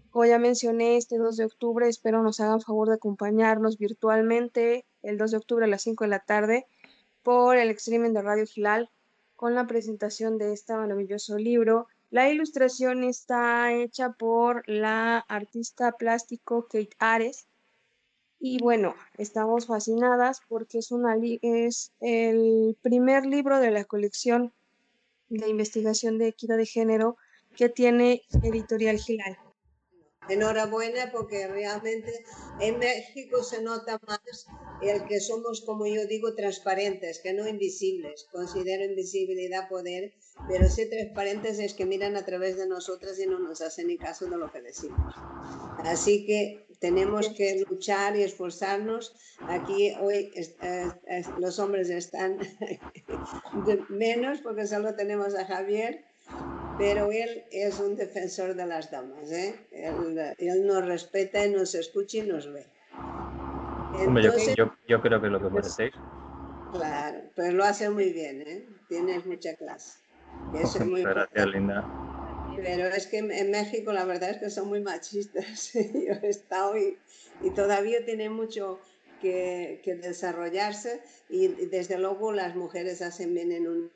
[0.09, 5.19] como ya mencioné, este 2 de octubre espero nos hagan favor de acompañarnos virtualmente el
[5.19, 6.65] 2 de octubre a las 5 de la tarde
[7.21, 8.89] por el streaming de Radio Gilal
[9.35, 11.87] con la presentación de este maravilloso libro.
[12.15, 17.45] La ilustración está hecha por la artista plástico Kate Ares.
[18.39, 24.53] Y bueno, estamos fascinadas porque es, una es el primer libro de la colección
[25.27, 27.17] de investigación de equidad de género
[27.53, 29.37] que tiene Editorial Gilal.
[30.29, 32.25] Enhorabuena porque realmente
[32.59, 34.47] en México se nota más
[34.81, 38.27] el que somos, como yo digo, transparentes, que no invisibles.
[38.31, 40.13] Considero invisibilidad poder,
[40.47, 43.97] pero ser transparentes es que miran a través de nosotras y no nos hacen ni
[43.97, 45.15] caso de lo que decimos.
[45.83, 49.15] Así que tenemos que luchar y esforzarnos.
[49.47, 50.31] Aquí hoy
[51.39, 52.39] los hombres están
[53.89, 56.03] menos porque solo tenemos a Javier
[56.77, 59.55] pero él es un defensor de las damas, ¿eh?
[59.71, 62.65] Él, nos respeta y nos escucha y nos ve.
[64.87, 65.93] yo, creo que es lo que merecéis.
[66.73, 68.67] Claro, pero lo hace muy bien, ¿eh?
[68.89, 69.99] Tienes mucha clase.
[70.51, 71.85] Muchas gracias, Linda.
[72.57, 75.71] Pero es que en México la verdad es que son muy machistas.
[75.73, 76.97] Yo he estado y,
[77.41, 78.79] y todavía tiene mucho
[79.21, 83.91] que, que desarrollarse y desde luego las mujeres hacen bien en un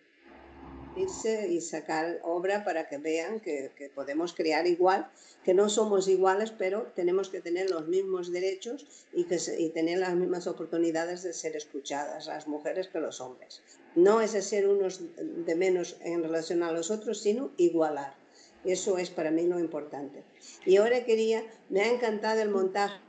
[0.96, 5.10] y sacar obra para que vean que, podemos crear igual,
[5.44, 9.38] que no somos iguales, pero tenemos que tener los mismos derechos y, que
[9.74, 13.62] tener las mismas oportunidades de ser escuchadas, las mujeres que los hombres.
[13.96, 18.14] No es ser unos de menos en relación a los otros, sino igualar.
[18.66, 20.24] Eso es para mí lo importante.
[20.66, 23.00] Y ahora quería, me ha encantado el montaje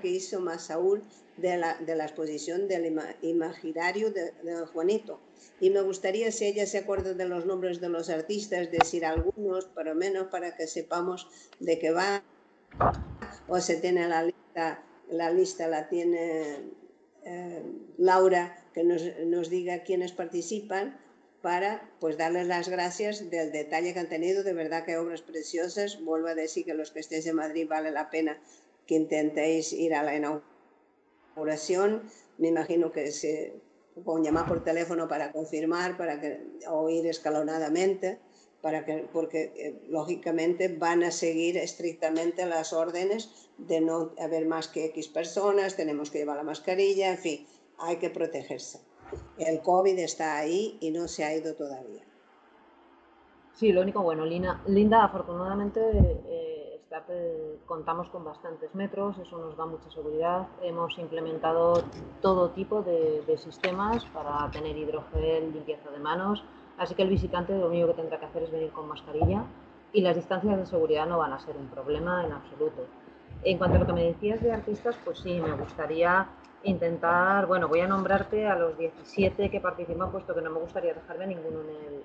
[0.00, 1.02] que hizo Masaúl
[1.36, 4.32] de la, de la exposición del imaginario de,
[4.72, 5.20] Juanito.
[5.60, 9.68] Y me gustaría, si ella se acuerda de los nombres de los artistas, decir algunos,
[9.74, 11.28] pero menos para que sepamos
[11.60, 12.22] de qué va.
[13.48, 16.56] O se tiene la lista, la lista la tiene
[17.24, 17.62] eh,
[17.98, 20.98] Laura, que nos, nos diga quiénes participan
[21.42, 26.02] para pues darles las gracias del detalle que han tenido, de verdad que obras preciosas,
[26.02, 28.38] vuelvo a decir que los que estéis en Madrid vale la pena
[28.86, 30.55] que intentéis ir a la inauguración,
[32.38, 33.54] me imagino que se
[34.04, 38.18] pueden llamar por teléfono para confirmar, para que, o ir escalonadamente,
[38.60, 44.68] para que, porque eh, lógicamente van a seguir estrictamente las órdenes de no haber más
[44.68, 47.46] que X personas, tenemos que llevar la mascarilla, en fin,
[47.78, 48.80] hay que protegerse.
[49.38, 52.04] El COVID está ahí y no se ha ido todavía.
[53.54, 56.55] Sí, lo único bueno, Linda, afortunadamente eh,
[57.66, 60.46] contamos con bastantes metros, eso nos da mucha seguridad.
[60.62, 61.82] Hemos implementado
[62.20, 66.42] todo tipo de, sistemas para tener hidrogel, limpieza de manos,
[66.78, 69.44] así que el visitante lo único que tendrá que hacer es venir con mascarilla
[69.92, 72.86] y las distancias de seguridad no van a ser un problema en absoluto.
[73.42, 76.26] En cuanto a lo que me decías de artistas, pues sí, me gustaría
[76.64, 80.94] intentar, bueno, voy a nombrarte a los 17 que participan, puesto que no me gustaría
[80.94, 81.60] dejarme ninguno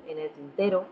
[0.08, 0.86] en el, tintero.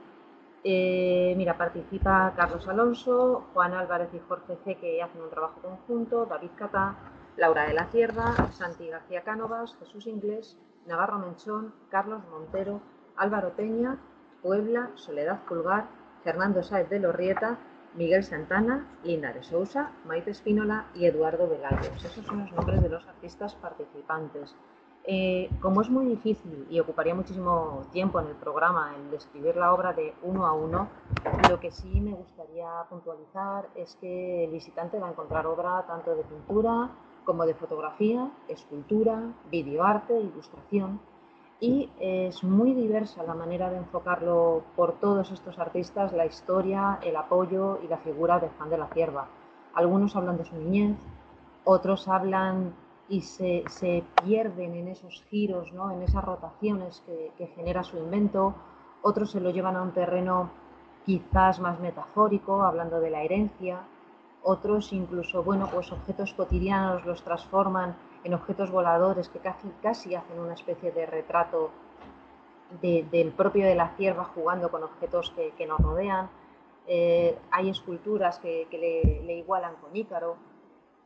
[0.64, 6.26] Eh, mira, participa Carlos Alonso, Juan Álvarez y Jorge C, que hacen un trabajo conjunto,
[6.26, 6.96] David Catá,
[7.38, 12.82] Laura de la Sierra, Santi García Cánovas, Jesús Inglés, Navarro Menchón, Carlos Montero,
[13.16, 13.98] Álvaro Peña,
[14.42, 15.86] Puebla, Soledad Pulgar,
[16.24, 17.58] Fernando Sáez de Lorrieta,
[17.96, 22.04] Miguel Santana, Linda de Sousa, Maite Espínola y Eduardo Vegallos.
[22.04, 24.56] Esos son los nombres de los artistas participantes.
[25.06, 29.74] Eh, como es muy difícil y ocuparía muchísimo tiempo en el programa el describir la
[29.74, 30.90] obra de uno a uno,
[31.50, 36.16] lo que sí me gustaría puntualizar es que el visitante va a encontrar obra tanto
[36.16, 36.90] de pintura
[37.24, 41.00] como de fotografía, escultura, videoarte, ilustración,
[41.62, 47.16] y es muy diversa la manera de enfocarlo por todos estos artistas, la historia, el
[47.18, 49.28] apoyo y la figura de Juan de la Cierva.
[49.74, 50.98] Algunos hablan de su niñez,
[51.66, 52.74] otros hablan
[53.10, 53.64] y se,
[54.24, 55.92] pierden en esos giros, ¿no?
[55.92, 58.54] en esas rotaciones que, que genera su invento,
[59.02, 60.52] otros se lo llevan a un terreno
[61.06, 63.82] quizás más metafórico, hablando de la herencia,
[64.44, 70.40] otros incluso, bueno, pues objetos cotidianos los transforman en objetos voladores que casi, casi hacen
[70.40, 71.72] una especie de retrato
[72.82, 76.30] del propio de la cierva jugando con objetos que, nos rodean.
[76.88, 80.38] Eh, hay esculturas que, le, igualan con Ícaro.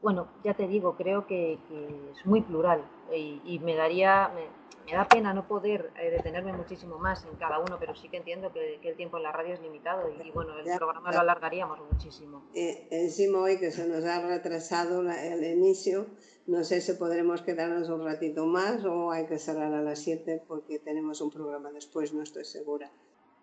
[0.03, 2.83] Bueno, ya te digo, creo que, es muy plural
[3.15, 7.77] y, me daría, me, da pena no poder eh, detenerme muchísimo más en cada uno,
[7.79, 10.77] pero sí que entiendo que, el tiempo en la radio es limitado y, bueno, el
[10.77, 12.43] programa lo alargaríamos muchísimo.
[12.53, 16.07] Eh, encima hoy que se nos ha retrasado el inicio,
[16.47, 20.43] no sé si podremos quedarnos un ratito más o hay que cerrar a las 7
[20.49, 22.91] porque tenemos un programa después, no estoy segura.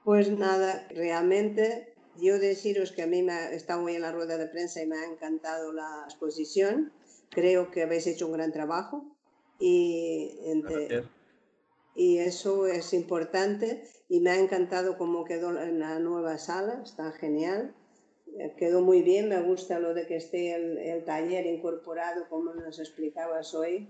[0.04, 4.36] Pues nada, realmente yo deciros que a mí me ha estado muy en la rueda
[4.36, 6.92] de prensa y me ha encantado la exposición.
[7.30, 9.04] Creo que habéis hecho un gran trabajo
[9.58, 10.38] y,
[11.94, 17.12] y eso es importante y me ha encantado cómo quedó en la nueva sala, está
[17.12, 17.74] genial
[18.56, 23.54] quedó muy bien, me gusta lo de que esté el, taller incorporado, como nos explicabas
[23.54, 23.88] hoy.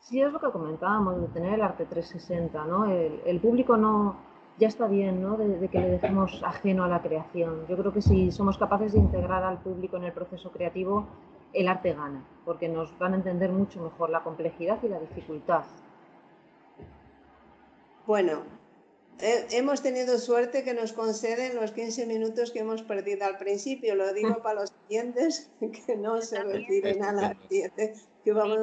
[0.00, 2.86] Sí, es lo que comentábamos, de tener el arte 360, ¿no?
[2.86, 4.16] El, público no,
[4.58, 5.36] ya está bien, ¿no?
[5.36, 7.66] De, que le dejemos ajeno a la creación.
[7.68, 11.06] Yo creo que si somos capaces de integrar al público en el proceso creativo,
[11.52, 15.64] el arte gana, porque nos van a entender mucho mejor la complejidad y la dificultad.
[18.06, 18.42] Bueno,
[19.20, 23.94] hemos tenido suerte que nos conceden los 15 minutos que hemos perdido al principio.
[23.94, 25.50] Lo digo para los siguientes
[25.86, 27.94] que no se retiren a las 7,
[28.24, 28.58] que vamos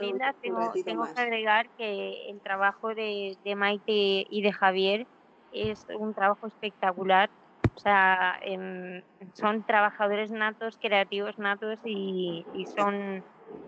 [0.00, 5.06] Linda, tengo, tengo que agregar que el trabajo de, de, Maite y de Javier
[5.50, 7.30] es un trabajo espectacular.
[7.76, 9.02] O sea, em,
[9.34, 13.24] son trabajadores natos, creativos natos y, y son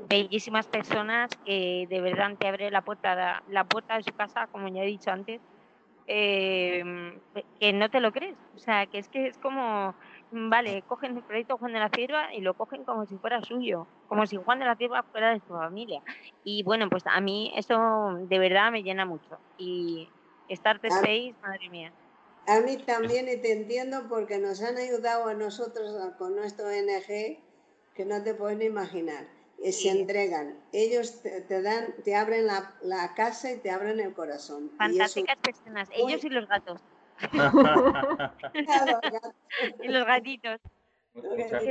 [0.08, 4.68] bellísimas personas que de verdad te abre la puerta, la puerta de su casa, como
[4.68, 5.42] ya he dicho antes,
[6.06, 7.20] em,
[7.58, 8.38] que no te lo crees.
[8.54, 9.96] O sea, que es que es como,
[10.30, 13.86] vale, cogen el proyecto Juan de la Cierva y lo cogen como si fuera suyo,
[14.08, 16.02] como si Juan de la Cierva fuera de su familia.
[16.44, 19.38] Y bueno, pues a mí eso de verdad me llena mucho.
[19.58, 20.08] Y
[20.50, 21.92] Start Space, madre mía.
[22.46, 27.38] A mí también y te entiendo porque nos han ayudado a nosotros con nuestro ONG
[27.94, 29.26] que no te pueden imaginar
[29.72, 30.58] se entregan.
[30.72, 34.70] Ellos te, dan, te abren la, la, casa y te abren el corazón.
[34.76, 36.80] Fantásticas personas, ellos y los gatos.
[39.82, 40.60] y los gatitos.
[41.14, 41.64] Muchas,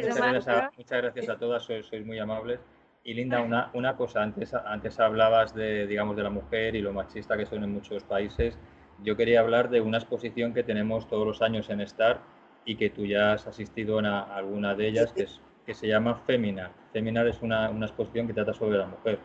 [0.90, 2.60] gracias a, todas, sois, muy amables.
[3.04, 6.92] Y Linda, una, una cosa, antes, antes hablabas de, digamos, de la mujer y lo
[6.92, 8.58] machista que son en muchos países.
[9.04, 12.22] Yo quería hablar de una exposición que tenemos todos los años en STAR
[12.66, 16.16] y que tú ya has asistido a, alguna de ellas, que, es, que se llama
[16.26, 16.72] Feminar.
[16.92, 19.20] Feminar es una, una exposición que trata sobre la mujer.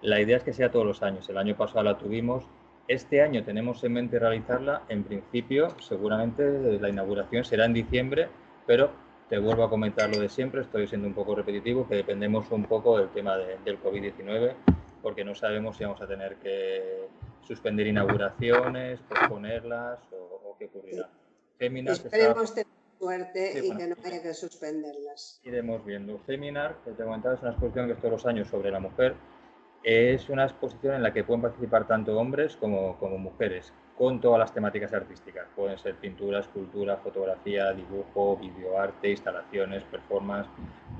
[0.00, 1.28] La idea es que sea todos los años.
[1.28, 2.48] El año pasado la tuvimos.
[2.88, 4.82] Este año tenemos en mente realizarla.
[4.88, 8.28] En principio, seguramente la inauguración será en diciembre,
[8.66, 8.90] pero
[9.28, 12.64] te vuelvo a comentar lo de siempre, estoy siendo un poco repetitivo, que dependemos un
[12.64, 14.54] poco del tema del COVID-19,
[15.02, 17.08] porque no sabemos si vamos a tener que
[17.42, 21.08] suspender inauguraciones, posponerlas o, qué ocurrirá.
[21.58, 22.66] Feminar Esperemos tener
[22.98, 25.40] suerte y que no haya que suspenderlas.
[25.42, 26.18] Iremos viendo.
[26.20, 29.14] Feminar, que te comentaba, es una exposición que es todos los años sobre la mujer.
[29.86, 34.52] Es una exposición en la que pueden participar tanto hombres como, mujeres con todas las
[34.52, 35.46] temáticas artísticas.
[35.54, 40.48] Pueden ser pintura, escultura, fotografía, dibujo, videoarte, instalaciones, performance,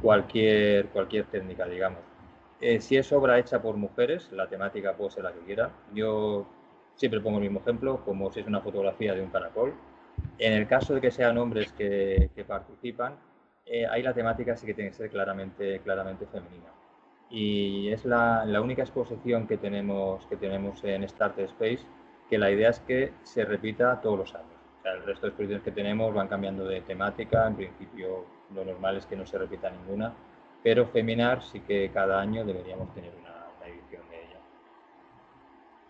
[0.01, 1.99] cualquier, cualquier técnica, digamos.
[2.61, 5.69] Eh, si es obra hecha por mujeres, la temática puede ser la que quiera.
[5.93, 6.47] Yo
[6.95, 9.75] siempre pongo el mismo ejemplo, como si es una fotografía de un caracol.
[10.39, 13.17] En el caso de que sean hombres que, participan,
[13.65, 16.86] eh, ahí la temática sí que tiene que ser claramente, claramente femenina.
[17.31, 21.85] Y es la, la única exposición que tenemos, que tenemos en Start Space
[22.29, 24.57] que la idea es que se repita todos los años.
[24.81, 28.25] O sea, el resto de exposiciones que tenemos van cambiando de temática, en principio
[28.55, 30.15] lo normal es que no se repita ninguna,
[30.63, 34.41] pero Feminar sí que cada año deberíamos tener una, edición de ella.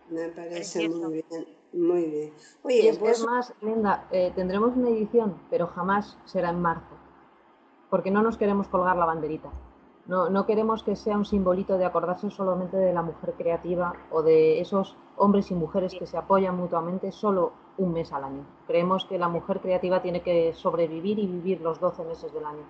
[0.09, 1.47] Me parece muy bien.
[1.73, 2.33] Muy bien.
[2.63, 3.23] Oye, es pues...
[3.25, 6.95] más, Linda, eh, tendremos una edición, pero jamás será en marzo,
[7.89, 9.51] porque no nos queremos colgar la banderita.
[10.07, 14.23] No, no queremos que sea un simbolito de acordarse solamente de la mujer creativa o
[14.23, 18.47] de esos hombres y mujeres que se apoyan mutuamente solo un mes al año.
[18.67, 22.65] Creemos que la mujer creativa tiene que sobrevivir y vivir los 12 meses del año.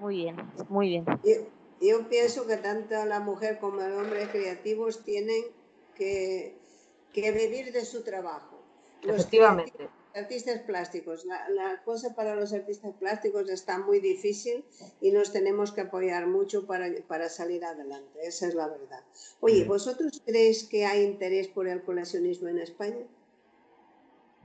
[0.00, 0.36] Muy bien,
[0.68, 1.04] muy bien.
[1.80, 5.44] Yo, pienso que tanto la mujer como el hombre creativos tienen
[5.94, 6.58] que,
[7.12, 8.58] que vivir de su trabajo.
[9.02, 11.24] Efectivamente artistas plásticos.
[11.24, 14.64] La, cosa para los artistas plásticos está muy difícil
[15.00, 18.18] y nos tenemos que apoyar mucho para, salir adelante.
[18.22, 19.02] Esa es la verdad.
[19.40, 23.06] Oye, ¿vosotros creéis que hay interés por el coleccionismo en España?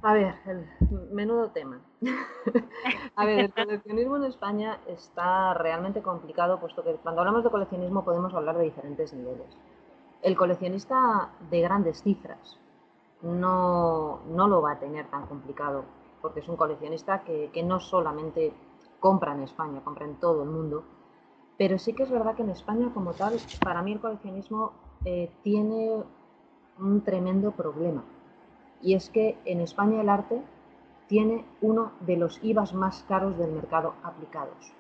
[0.02, 0.68] A ver, el
[1.12, 1.82] menudo tema.
[3.16, 8.04] a ver, el coleccionismo en España está realmente complicado, puesto que cuando hablamos de coleccionismo
[8.04, 9.48] podemos hablar de diferentes niveles.
[10.22, 12.60] El coleccionista de grandes cifras,
[13.24, 15.86] no, no lo va a tener tan complicado,
[16.22, 18.54] porque es un coleccionista que, no solamente
[19.00, 20.84] compra en España, compra en todo el mundo,
[21.58, 24.74] pero sí que es verdad que en España como tal, para mí el coleccionismo
[25.06, 26.04] eh, tiene
[26.80, 28.04] un tremendo problema.
[28.82, 30.42] Y es que en España el arte
[31.08, 34.74] tiene uno de los IVAs más caros del mercado aplicados.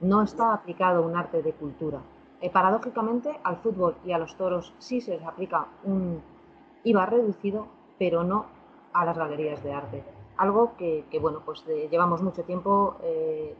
[0.00, 2.00] No está aplicado un arte de cultura.
[2.40, 6.22] Eh, paradójicamente, al fútbol y a los toros sí se les aplica un
[6.84, 7.66] IVA reducido,
[8.00, 8.46] pero no
[8.94, 10.02] a las galerías de arte.
[10.38, 13.54] Algo que, bueno, pues llevamos mucho tiempo eh,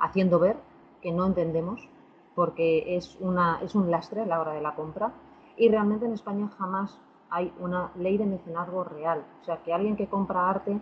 [0.00, 0.56] haciendo ver
[1.00, 1.88] que no entendemos
[2.34, 5.12] porque es, una, es un lastre a la hora de la compra
[5.56, 6.98] y realmente en España jamás
[7.30, 9.24] hay una ley de mecenazgo real.
[9.42, 10.80] O sea, que alguien que compra arte,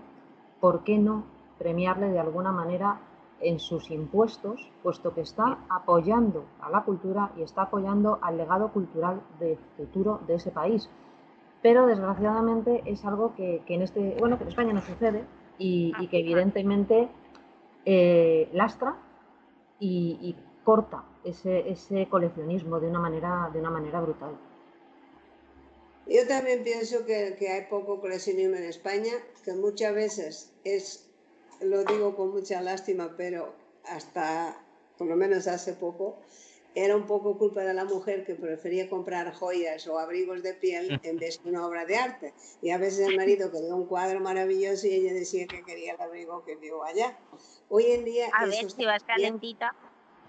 [0.58, 1.24] ¿por qué no
[1.58, 2.98] premiarle de alguna manera
[3.40, 8.72] en sus impuestos, puesto que está apoyando a la cultura y está apoyando al legado
[8.72, 10.88] cultural de futuro de ese país?
[11.62, 15.24] Pero desgraciadamente es algo que, en este, bueno, que en España no sucede
[15.58, 17.08] y, que evidentemente
[17.84, 18.96] eh, lastra
[19.78, 24.38] y, corta ese, ese, coleccionismo de una manera, de una manera brutal.
[26.06, 29.12] Yo también pienso que, que, hay poco coleccionismo en España,
[29.44, 31.10] que muchas veces es,
[31.60, 33.54] lo digo con mucha lástima, pero
[33.88, 34.56] hasta
[34.98, 36.18] por lo menos hace poco,
[36.74, 41.00] era un poco culpa de la mujer que prefería comprar joyas o abrigos de piel
[41.02, 42.34] en vez de una obra de arte.
[42.60, 46.00] Y a veces el marido quería un cuadro maravilloso y ella decía que quería el
[46.00, 47.18] abrigo que vio allá.
[47.68, 48.28] Hoy en día...
[48.34, 49.74] A ver si vas calentita.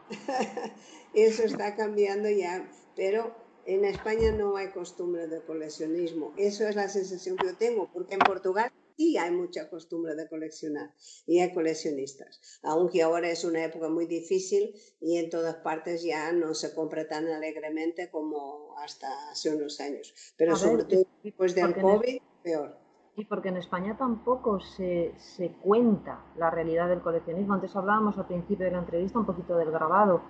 [1.13, 3.35] eso está cambiando ya, pero
[3.65, 6.33] en España no hay costumbre de coleccionismo.
[6.37, 10.27] Eso es la sensación que yo tengo, porque en Portugal sí hay mucha costumbre de
[10.27, 10.91] coleccionar
[11.25, 16.31] y hay coleccionistas, aunque ahora es una época muy difícil y en todas partes ya
[16.31, 20.13] no se compra tan alegremente como hasta hace unos años.
[20.37, 22.77] Pero sobre todo después del COVID, peor.
[23.15, 27.53] Y porque en España tampoco se, se, cuenta la realidad del coleccionismo.
[27.53, 30.23] Antes hablábamos al principio de la entrevista un poquito del grabado.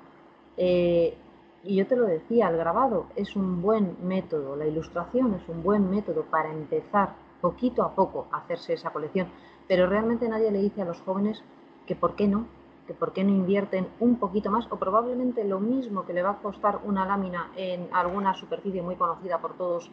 [0.58, 1.16] Eh,
[1.64, 5.64] y yo te lo decía, el grabado es un buen método, la ilustración es un
[5.64, 9.28] buen método para empezar poquito a poco hacerse esa colección,
[9.68, 11.44] pero realmente nadie le dice a los jóvenes
[11.86, 12.48] que por qué no,
[12.88, 16.32] que por qué no invierten un poquito más o probablemente lo mismo que le va
[16.32, 19.92] a costar una lámina en alguna superficie muy conocida por todos,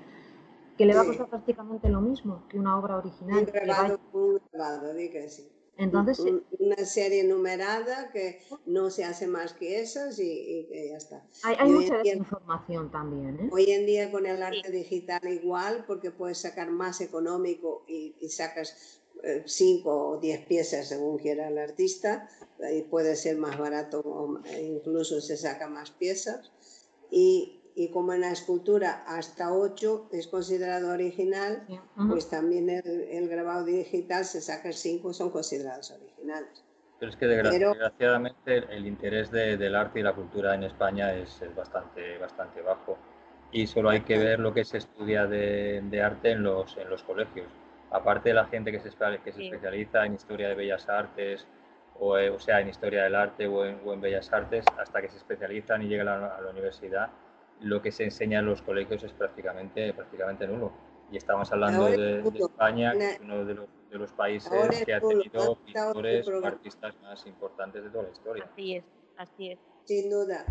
[0.78, 3.40] que le va a costar prácticamente lo mismo que una obra original.
[3.40, 3.46] Un
[5.80, 6.20] entonces,
[6.58, 11.24] una serie numerada que no se hace más que esas y, que ya está.
[11.42, 13.40] Hay, mucha desinformación también.
[13.40, 13.48] ¿eh?
[13.50, 19.00] Hoy en día con el arte digital igual, porque puedes sacar más económico y, sacas
[19.22, 22.28] eh, cinco o diez piezas según quiera el artista,
[22.72, 26.52] y puede ser más barato o incluso se saca más piezas.
[27.10, 31.66] Y, y como en la escultura hasta 8 es considerado original,
[32.10, 36.62] pues también el, grabado digital se saca 5 son considerados originales.
[36.98, 42.18] Pero es que desgraciadamente el interés del arte y la cultura en España es, bastante,
[42.18, 42.98] bastante bajo
[43.50, 47.02] y solo hay que ver lo que se estudia de, arte en los, en los
[47.02, 47.48] colegios.
[47.90, 48.90] Aparte de la gente que se,
[49.24, 51.46] que se especializa en historia de bellas artes,
[51.98, 55.00] o, eh, o sea, en historia del arte o en, o en bellas artes, hasta
[55.00, 57.10] que se especializan y llegan a la universidad,
[57.60, 60.72] lo que se enseña en los colegios es prácticamente, prácticamente nulo.
[61.12, 64.52] Y estamos hablando de, España, que es uno de los, de los países
[64.84, 68.48] que ha tenido pintores o artistas más importantes de toda la historia.
[68.52, 68.84] Así es,
[69.16, 69.58] así es.
[69.84, 70.44] Sin duda.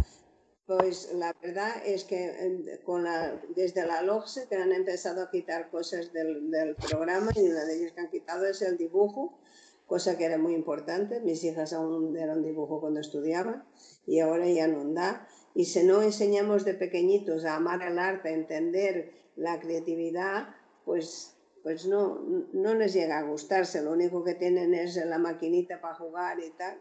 [0.65, 5.71] Pues la verdad es que con la, desde la LOGSE que han empezado a quitar
[5.71, 9.39] cosas del, del programa y una de ellas que han quitado es el dibujo,
[9.87, 11.21] cosa que era muy importante.
[11.21, 13.63] Mis hijas aún eran dibujo cuando estudiaban
[14.05, 15.27] y ahora ya no da.
[15.59, 20.55] Y si no enseñamos de pequeñitos a amar el arte, a entender la creatividad,
[20.85, 22.21] pues, pues no,
[22.53, 23.83] no les llega a gustarse.
[23.83, 26.77] Lo único que tienen es la maquinita para jugar y tal.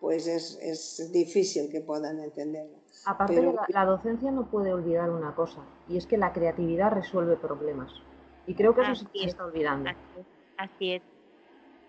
[0.00, 2.76] Pues es, es difícil que puedan entenderlo.
[3.06, 7.36] Aparte, de la, docencia no puede olvidar una cosa, y es que la creatividad resuelve
[7.36, 7.92] problemas.
[8.48, 9.90] Y creo que eso se está olvidando.
[10.58, 11.02] Así es.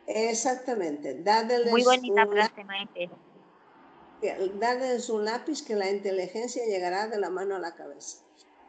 [0.05, 1.23] Exactamente.
[1.71, 3.09] Muy bonita frase, Maite
[4.59, 8.19] darles un lápiz que la inteligencia llegará de la mano a la cabeza.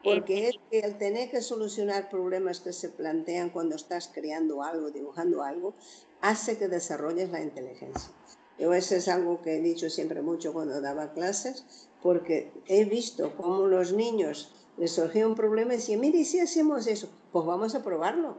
[0.03, 4.91] Porque es que el tener que solucionar problemas que se plantean cuando estás creando algo,
[4.91, 5.73] dibujando algo,
[6.21, 8.11] hace que desarrolles la inteligencia.
[8.59, 11.65] Yo eso es algo que he dicho siempre mucho cuando daba clases,
[12.01, 16.85] porque he visto cómo los niños les surgía un problema y decían, mire, si hacemos
[16.87, 18.37] eso, pues vamos a probarlo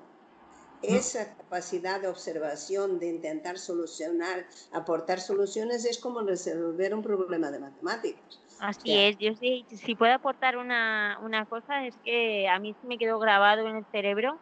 [0.82, 7.58] esa capacidad de observación, de intentar solucionar, aportar soluciones, es como resolver un problema de
[7.58, 8.40] matemáticas.
[8.58, 12.96] Así es, yo sí, si puedo aportar una, una cosa, es que a mí me
[12.96, 14.38] quedó grabado en el cerebro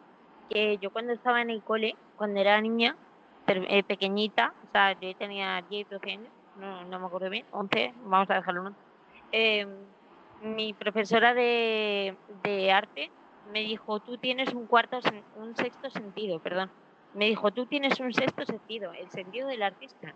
[0.48, 2.96] que yo cuando estaba en el cole, cuando era niña,
[3.46, 7.92] eh, pequeñita, o sea, yo tenía 10, 12 años, no, no me acuerdo bien, 11,
[8.04, 8.76] vamos a dejarlo, ¿no?
[9.32, 9.66] Eh,
[10.42, 13.10] mi profesora de, de arte
[13.44, 15.00] me dijo, tú tienes un cuarto,
[15.34, 16.70] un sexto sentido, perdón.
[17.12, 20.14] Me dijo, tú tienes un sexto sentido, el sentido del artista.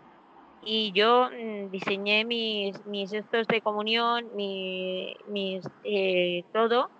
[0.61, 6.91] Y yo mm, diseñé mis, mis de comunión, mi, mis, eh, todo.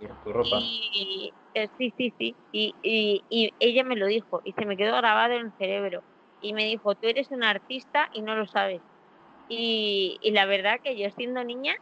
[0.44, 2.36] Y, eh, sí, sí, sí.
[2.52, 6.04] Y, y, y ella me lo dijo y se me quedó grabado en el cerebro.
[6.42, 8.82] Y me dijo, tú eres un artista y no lo sabes.
[9.50, 11.76] Y, y la verdad que yo siendo niña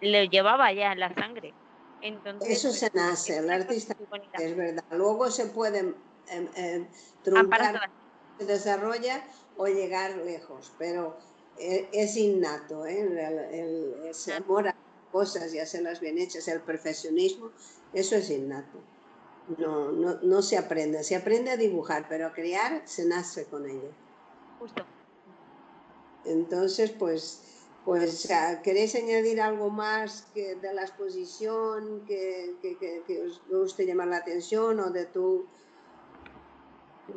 [0.00, 1.54] lo llevaba ya en la sangre.
[2.02, 3.96] Eso pues, se nace, el artista
[4.38, 4.84] es verdad.
[4.90, 5.94] Luego se puede
[6.28, 6.86] eh,
[7.22, 7.90] truncar,
[8.38, 9.24] se desarrolla
[9.56, 11.16] o llegar lejos, pero
[11.58, 13.00] eh, es innato, ¿eh?
[13.52, 14.76] el, ese amor a
[15.12, 17.50] cosas y hacerlas bien hechas, el perfeccionismo,
[17.92, 18.78] eso es innato.
[19.58, 23.68] No, no, no se aprende, se aprende a dibujar, pero a crear se nace con
[23.68, 23.90] ello.
[24.58, 24.86] Justo.
[26.24, 27.49] Entonces, pues
[27.90, 28.32] pues,
[28.62, 34.78] ¿queréis añadir algo más que de la exposición que, que, os guste llamar la atención
[34.78, 35.44] o de tu...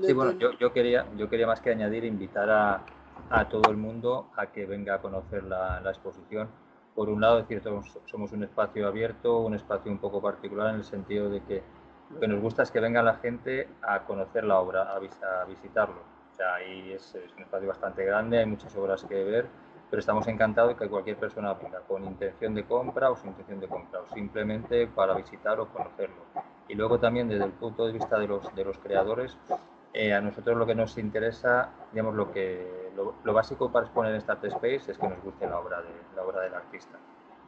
[0.01, 2.84] sí, bueno, yo, yo, quería, yo quería más que añadir, invitar a,
[3.30, 6.49] a todo el mundo a que venga a conocer la, la exposición.
[6.95, 10.78] Por un lado, decir, somos, somos, un espacio abierto, un espacio un poco particular en
[10.78, 11.61] el sentido de que
[12.09, 15.45] lo que nos gusta es que venga la gente a conocer la obra, a, a
[15.45, 16.01] visitarlo.
[16.32, 19.45] O sea, ahí es, es un espacio bastante grande, hay muchas obras que ver
[19.94, 23.60] pero estamos encantados de que cualquier persona venga con intención de compra o sin intención
[23.60, 26.24] de compra, o simplemente para visitar o conocerlo.
[26.68, 29.38] Y luego también desde el punto de vista de los, de los creadores,
[29.94, 34.22] eh, a nosotros lo que nos interesa, digamos, lo, que, lo, básico para exponer en
[34.22, 36.98] Start Space es que nos guste la obra, de, la obra del artista.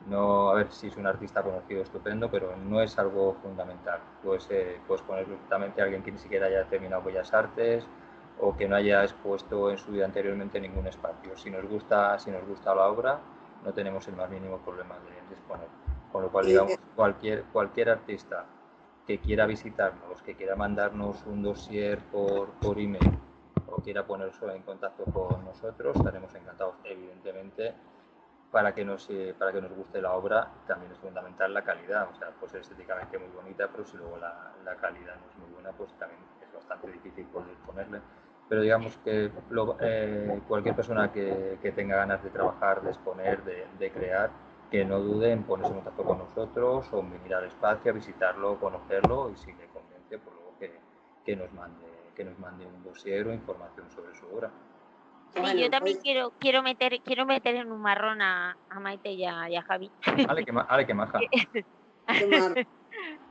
[0.06, 4.02] No, a ver si es un artista conocido, estupendo, pero no es algo fundamental.
[4.22, 7.88] Puedes, eh, poner perfectamente a alguien que ni siquiera haya terminado Bellas Artes,
[8.40, 11.38] o que no haya expuesto en su vida anteriormente ningún espacio.
[11.38, 13.20] Si nos gusta, si nos gusta la obra,
[13.64, 15.68] no tenemos el más mínimo problema de, exponer.
[16.12, 18.46] Con lo cual, digamos, cualquier, cualquier artista
[19.06, 23.20] que quiera visitarnos, que quiera mandarnos un dossier por, por email
[23.68, 27.74] o quiera ponerse en contacto con nosotros, estaremos encantados, evidentemente,
[28.52, 32.10] para que nos, eh, para que nos guste la obra también es fundamental la calidad,
[32.10, 35.54] o sea, pues estéticamente muy bonita, pero si luego la, la calidad no es muy
[35.54, 38.00] buena, pues también es bastante difícil poder ponerle.
[38.48, 39.32] Pero digamos que
[39.82, 44.30] eh, cualquier persona que, que, tenga ganas de trabajar, de exponer, de, de, crear,
[44.70, 48.60] que no dude en ponerse en contacto con nosotros o venir al espacio, a visitarlo,
[48.60, 50.72] conocerlo y si le convence, pues luego que,
[51.26, 54.50] que nos mande que nos mande un dossier o información sobre su obra.
[55.34, 59.12] Sí, yo también pues quiero, quiero meter, quiero meter en un marrón a, a Maite
[59.12, 59.92] y a, y a Javi.
[60.28, 61.20] Ale, que, ale, que maja.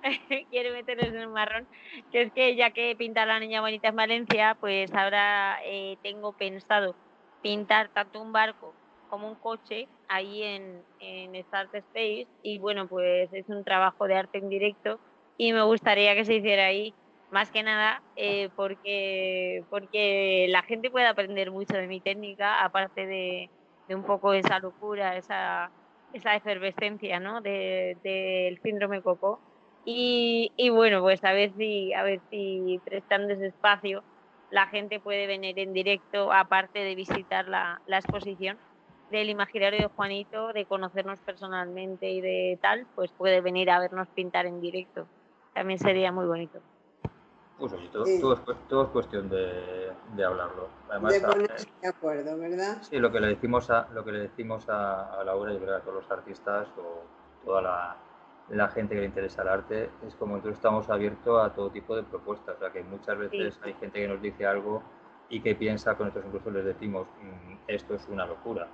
[0.50, 1.66] quiero meterles en un marrón,
[2.12, 6.32] que es que ya que pinta la niña bonita en Valencia, pues ahora eh, tengo
[6.32, 6.94] pensado
[7.42, 8.74] pintar tanto un barco
[9.08, 14.16] como un coche ahí en, en Start Space y bueno, pues es un trabajo de
[14.16, 14.98] arte en directo
[15.36, 16.94] y me gustaría que se hiciera ahí
[17.30, 23.06] más que nada eh, porque, porque la gente puede aprender mucho de mi técnica, aparte
[23.06, 23.50] de,
[23.88, 25.70] de un poco esa locura, esa,
[26.12, 27.40] esa efervescencia ¿no?
[27.40, 29.40] del de, síndrome Coco.
[29.84, 34.02] Y, y, bueno, pues a ver si, a ver si prestando ese espacio
[34.50, 38.56] la gente puede venir en directo, aparte de visitar la, la exposición
[39.10, 44.08] del imaginario de Juanito, de conocernos personalmente y de tal, pues puede venir a vernos
[44.14, 45.06] pintar en directo.
[45.54, 46.60] También sería muy bonito.
[47.58, 48.20] Pues sí, todo, sí.
[48.20, 50.68] Todo, es, todo, es, cuestión de, de hablarlo.
[50.88, 52.82] Además, de ponerse de acuerdo, ¿verdad?
[52.82, 55.76] Sí, lo que le decimos a, lo que le decimos a, a Laura, yo creo
[55.76, 57.02] a todos los artistas o
[57.44, 57.96] toda la,
[58.48, 61.96] la, gente que le interesa el arte, es como nosotros estamos abiertos a todo tipo
[61.96, 62.56] de propuestas.
[62.56, 63.60] O sea, que muchas veces sí.
[63.62, 64.82] hay gente que nos dice algo
[65.28, 68.68] y que piensa, con nosotros incluso les decimos, mmm, esto es una locura.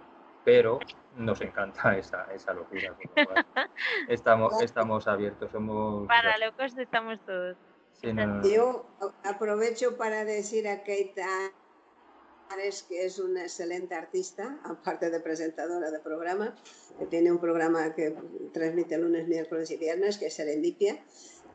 [0.44, 0.78] Pero
[1.16, 2.94] nos encanta esa, esa locura.
[4.08, 6.06] Estamos, estamos abiertos, somos...
[6.06, 7.56] Para locos estamos todos.
[7.92, 8.48] Sí, no, no.
[8.48, 8.86] Yo
[9.24, 11.26] aprovecho para decir a Keita
[12.50, 16.56] Ares que es una excelente artista, aparte de presentadora de programa,
[16.98, 18.14] que tiene un programa que
[18.52, 21.02] transmite lunes, miércoles y viernes, que es Serendipia.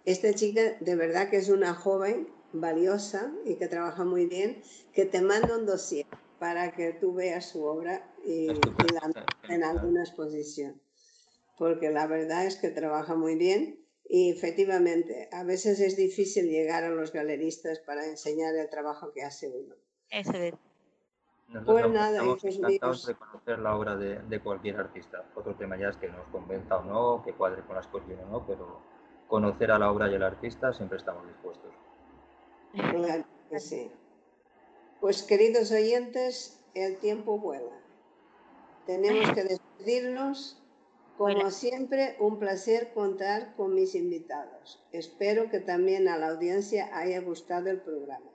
[0.05, 4.61] Esta chica de verdad que es una joven valiosa y que trabaja muy bien,
[4.93, 6.05] que te manda un dossier
[6.39, 9.11] para que tú veas su obra y, y la
[9.49, 10.81] en alguna exposición.
[11.57, 16.83] Porque la verdad es que trabaja muy bien y efectivamente, a veces es difícil llegar
[16.83, 19.75] a los galeristas para enseñar el trabajo que hace uno.
[20.11, 20.53] Eso es.
[21.47, 25.23] Nosotros pues nada, estamos encantados de conocer la obra de, de, cualquier artista.
[25.35, 28.31] Otro tema ya es que nos convenza o no, que cuadre con la exposición o
[28.31, 28.81] no, pero
[29.27, 31.71] conocer a la obra y al artista siempre estamos dispuestos.
[32.73, 33.91] Claro que sí.
[34.99, 37.71] Pues queridos oyentes, el tiempo vuela.
[38.85, 40.61] Tenemos que despedirnos.
[41.17, 44.83] Como siempre, un placer contar con mis invitados.
[44.91, 48.29] Espero que también a la audiencia haya gustado el programa.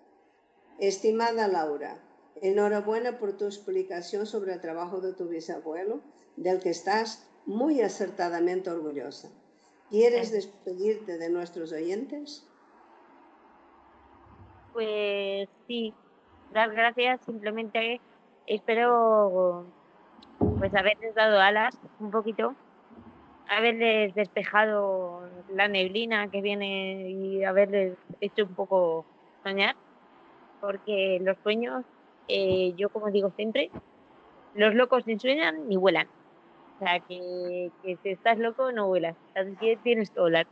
[0.78, 2.00] Estimada Laura,
[2.42, 6.00] enhorabuena por tu explicación sobre el trabajo de tu bisabuelo,
[6.36, 9.30] del que estás muy acertadamente orgullosa.
[9.88, 12.46] ¿Quieres despedirte de nuestros oyentes?
[14.72, 15.92] Pues sí,
[16.52, 17.20] dar gracias.
[17.26, 18.00] Simplemente
[18.46, 19.66] espero
[20.58, 22.54] pues haberles dado alas un poquito
[23.50, 29.04] haberles despejado la neblina que viene y haberles hecho un poco
[29.42, 29.74] soñar,
[30.60, 31.84] porque los sueños,
[32.30, 33.70] eh, yo como digo siempre,
[34.54, 36.08] los locos ni sueñan ni vuelan.
[36.76, 40.46] O sea, que, que si estás loco no vuelas, así que tienes que volar.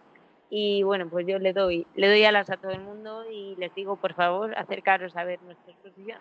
[0.51, 3.75] Y bueno, pues yo le doy, le doy alas a todo el mundo y les
[3.75, 6.21] digo, por favor, acercaros a ver nuestra exposición.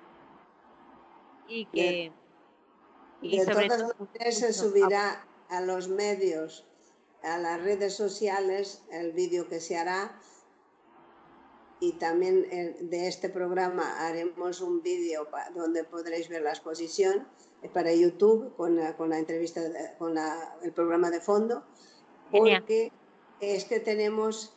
[1.48, 2.12] Y que...
[3.22, 6.68] Y de sobre todas maneras se subirá a los medios,
[7.24, 10.20] a las redes sociales, el vídeo que se hará
[11.80, 12.48] y también
[12.90, 17.28] de este programa haremos un vídeo donde podréis ver la exposición
[17.62, 19.62] eh, para YouTube con la, con la entrevista,
[19.98, 21.64] con la, el programa de fondo,
[22.32, 22.92] porque
[23.40, 24.56] es que tenemos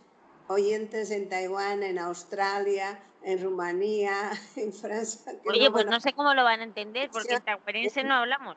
[0.48, 5.32] oyentes en Taiwán, en Australia, en Rumanía, en Francia.
[5.46, 8.56] Oye, no pues no sé cómo lo van a entender, porque en taiwanense no hablamos.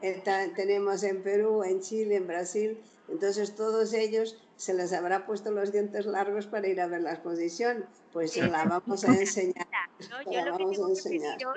[0.00, 5.50] Está, tenemos en Perú, en Chile, en Brasil, entonces todos ellos se les habrá puesto
[5.50, 9.66] los dientes largos para ir a ver la exposición, pues se la vamos a enseñar.
[10.10, 11.54] No, yo lo, que tengo que pediros,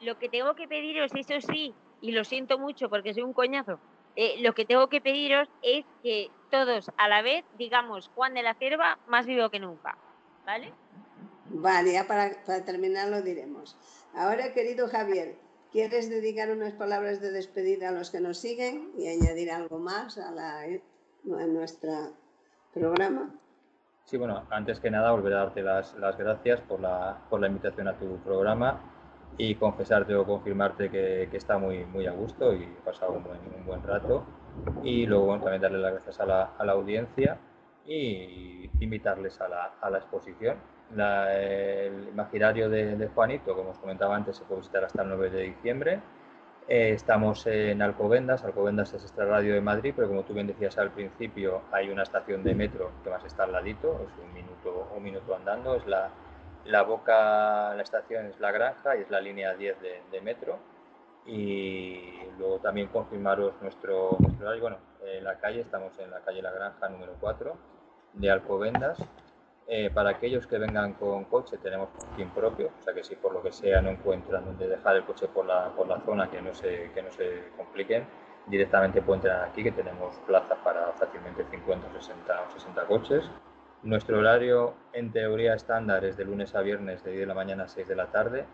[0.00, 3.78] lo que tengo que pediros, eso sí, y lo siento mucho porque soy un coñazo,
[4.16, 8.42] eh, lo que tengo que pediros es que todos a la vez digamos Juan de
[8.42, 9.98] la Cierva más vivo que nunca,
[10.44, 10.72] ¿vale?
[11.48, 13.76] Vale, ya para, para terminar lo diremos.
[14.14, 15.36] Ahora, querido Javier,
[15.76, 20.16] ¿Quieres dedicar unas palabras de despedida a los que nos siguen y añadir algo más
[20.16, 22.14] a, la, a nuestro
[22.80, 23.30] programa?
[24.04, 27.48] Sí, bueno, antes que nada volver a darte las, las gracias por la, por la
[27.48, 28.78] invitación a tu programa
[29.38, 33.38] y confesarte o confirmarte que, está muy, muy a gusto y he pasado un buen,
[33.58, 34.24] un buen rato.
[34.82, 37.38] Y luego también darle las gracias a la, a la audiencia
[37.84, 40.56] y invitarles a la, a la exposición.
[40.96, 45.30] el imaginario de, de, Juanito, como os comentaba antes, se puede visitar hasta el 9
[45.30, 46.00] de diciembre.
[46.68, 50.76] Eh, estamos en Alcobendas, Alcobendas es esta radio de Madrid, pero como tú bien decías
[50.78, 54.88] al principio, hay una estación de metro que más está al ladito, es un minuto,
[54.96, 56.10] un minuto andando, es la,
[56.64, 59.76] la boca, la estación es la granja y es la línea 10
[60.10, 60.58] de, metro.
[61.24, 64.60] Y luego también confirmaros nuestro, nuestro.
[64.60, 67.56] Bueno, en la calle, estamos en la calle La Granja número 4
[68.14, 68.98] de Alcobendas.
[69.68, 73.32] Eh, para aquellos que vengan con coche tenemos parking propio, o sea que si por
[73.32, 76.40] lo que sea no encuentran donde dejar el coche por la, por la zona, que
[76.40, 78.06] no, se, que no se compliquen,
[78.46, 83.24] directamente pueden entrar aquí, que tenemos plazas para fácilmente 50 60 o 60 coches.
[83.82, 87.64] Nuestro horario en teoría estándar es de lunes a viernes de 10 de la mañana
[87.64, 88.46] a 6 de la tarde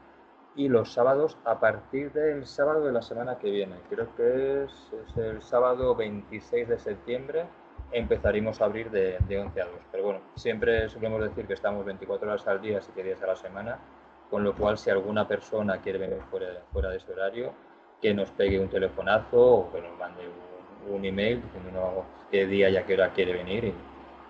[0.55, 4.93] y los sábados a partir del sábado de la semana que viene, creo que es,
[5.17, 7.47] el sábado 26 de septiembre,
[7.93, 9.75] empezaremos a abrir de, de 11 a 2.
[9.91, 13.37] Pero bueno, siempre solemos decir que estamos 24 horas al día, 7 días a la
[13.37, 13.79] semana,
[14.31, 17.53] con lo cual si alguna persona quiere venir fuera, fuera de ese horario,
[18.01, 22.69] que nos pegue un telefonazo o que nos mande un, un email diciendo qué día
[22.71, 23.75] y a qué hora quiere venir y,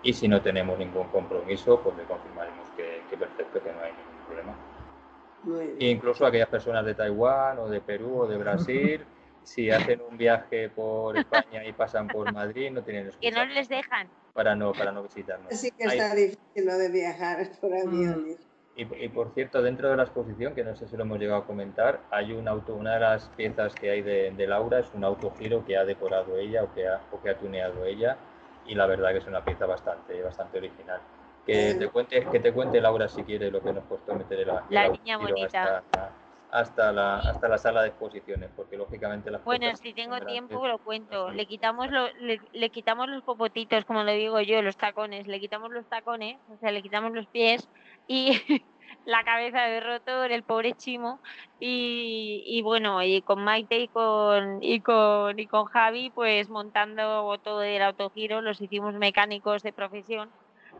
[0.03, 4.25] y si no tenemos ningún compromiso, pues le confirmaremos que, perfecto, que no hay ningún
[4.27, 5.75] problema.
[5.79, 9.05] incluso aquellas personas de Taiwán o de Perú o de Brasil,
[9.43, 13.21] si hacen un viaje por España y pasan por Madrid, no tienen excusa.
[13.21, 14.07] Que no les dejan.
[14.33, 15.51] Para no, para no visitarnos.
[15.51, 18.29] Así que está difícil lo de viajar por avión.
[18.29, 18.35] Mm.
[18.75, 21.41] Y, y, por cierto, dentro de la exposición, que no sé si lo hemos llegado
[21.41, 24.91] a comentar, hay un auto, una de las piezas que hay de, de Laura es
[24.95, 28.17] un autogiro que ha decorado ella o que ha, o que ha tuneado ella
[28.65, 30.99] y la verdad que es una pieza bastante, bastante original.
[31.45, 34.65] Que te cuente, que te cuente Laura si quiere lo que nos costó meter la,
[34.69, 35.77] la niña bonita.
[35.77, 36.11] Hasta,
[36.53, 41.31] la, hasta la sala de exposiciones, porque lógicamente las Bueno, si tengo tiempo lo cuento.
[41.31, 45.39] Le quitamos, lo, le, le, quitamos los popotitos, como lo digo yo, los tacones, le
[45.39, 47.67] quitamos los tacones, o sea, le quitamos los pies
[48.07, 48.31] y
[49.05, 51.19] la cabeza de rotor, el pobre Chimo.
[51.59, 57.37] Y, y, bueno, y con Maite y con, y con, y con Javi, pues montando
[57.39, 60.29] todo el autogiro, los hicimos mecánicos de profesión.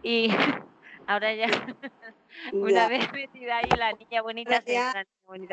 [0.03, 0.30] Y
[1.08, 1.47] ahora ya,
[2.54, 5.06] una vez metida ahí la niña bonita, ya,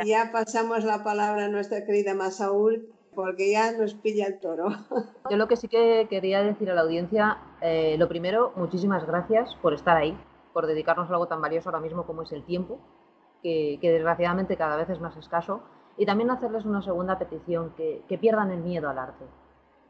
[0.05, 4.69] ya pasamos la palabra a nuestra querida Masaúl porque ya nos pilla el toro.
[5.31, 9.55] Yo lo que sí que quería decir a la audiencia, eh, lo primero, muchísimas gracias
[9.57, 10.17] por estar ahí,
[10.53, 12.79] por dedicarnos a algo tan valioso ahora mismo como es el tiempo,
[13.43, 15.63] que, desgraciadamente cada vez es más escaso,
[15.97, 19.25] y también hacerles una segunda petición, que, pierdan el miedo al arte,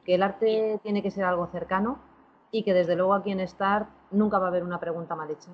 [0.05, 1.99] que el arte tiene que ser algo cercano
[2.51, 5.51] y que desde luego aquí en Start nunca va a haber una pregunta mal hecha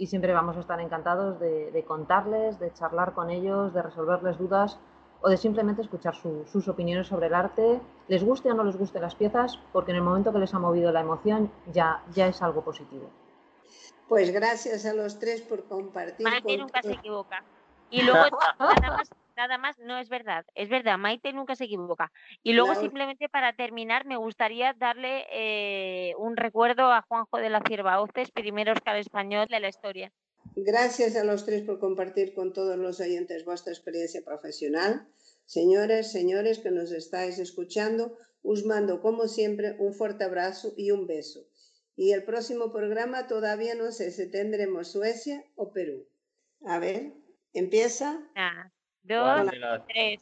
[0.00, 4.78] y siempre vamos a estar encantados de, contarles, de charlar con ellos, de resolverles dudas
[5.20, 8.98] o de simplemente escuchar sus opiniones sobre el arte, les guste o no les guste
[8.98, 12.40] las piezas, porque en el momento que les ha movido la emoción ya, ya es
[12.40, 13.10] algo positivo.
[14.08, 16.24] Pues gracias a los tres por compartir.
[16.24, 17.44] Maite nunca se equivoca.
[17.90, 22.12] Y luego nada más, nada más, no es verdad, es verdad, Maite nunca se equivoca.
[22.42, 27.60] Y luego simplemente para terminar me gustaría darle eh, un recuerdo a Juanjo de la
[27.66, 30.12] Cierva Oces, primer Oscar español de la historia.
[30.56, 35.06] Gracias a los tres por compartir con todos los oyentes vuestra experiencia profesional.
[35.44, 41.06] Señores, señores que nos estáis escuchando, os mando como siempre un fuerte abrazo y un
[41.06, 41.40] beso.
[41.96, 46.06] Y el próximo programa todavía no sé si tendremos Suecia o Perú.
[46.64, 47.12] A ver,
[47.52, 48.16] empieza.
[48.32, 48.72] Una,
[49.02, 49.50] dos,
[49.88, 50.20] tres.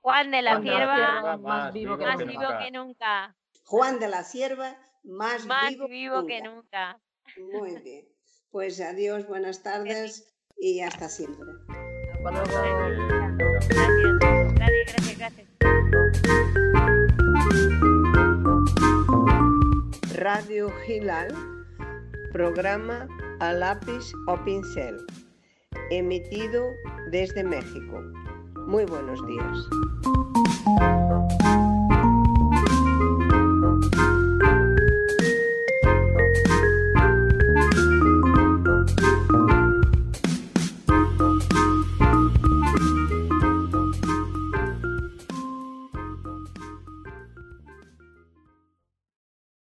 [0.00, 3.36] Juan de la Cierva, más, vivo, que, nunca.
[3.64, 5.46] Juan de la Cierva, más,
[5.88, 6.98] vivo, que, nunca.
[7.36, 8.08] Muy bien.
[8.50, 11.46] Pues adiós, buenas tardes y hasta siempre.
[13.74, 14.18] Gracias,
[14.58, 15.48] gracias, gracias.
[20.16, 21.34] Radio Gilal,
[22.32, 23.08] programa
[23.40, 24.98] a lápiz o pincel,
[25.90, 26.70] emitido
[27.10, 28.02] desde México.
[28.66, 31.01] Muy buenos días.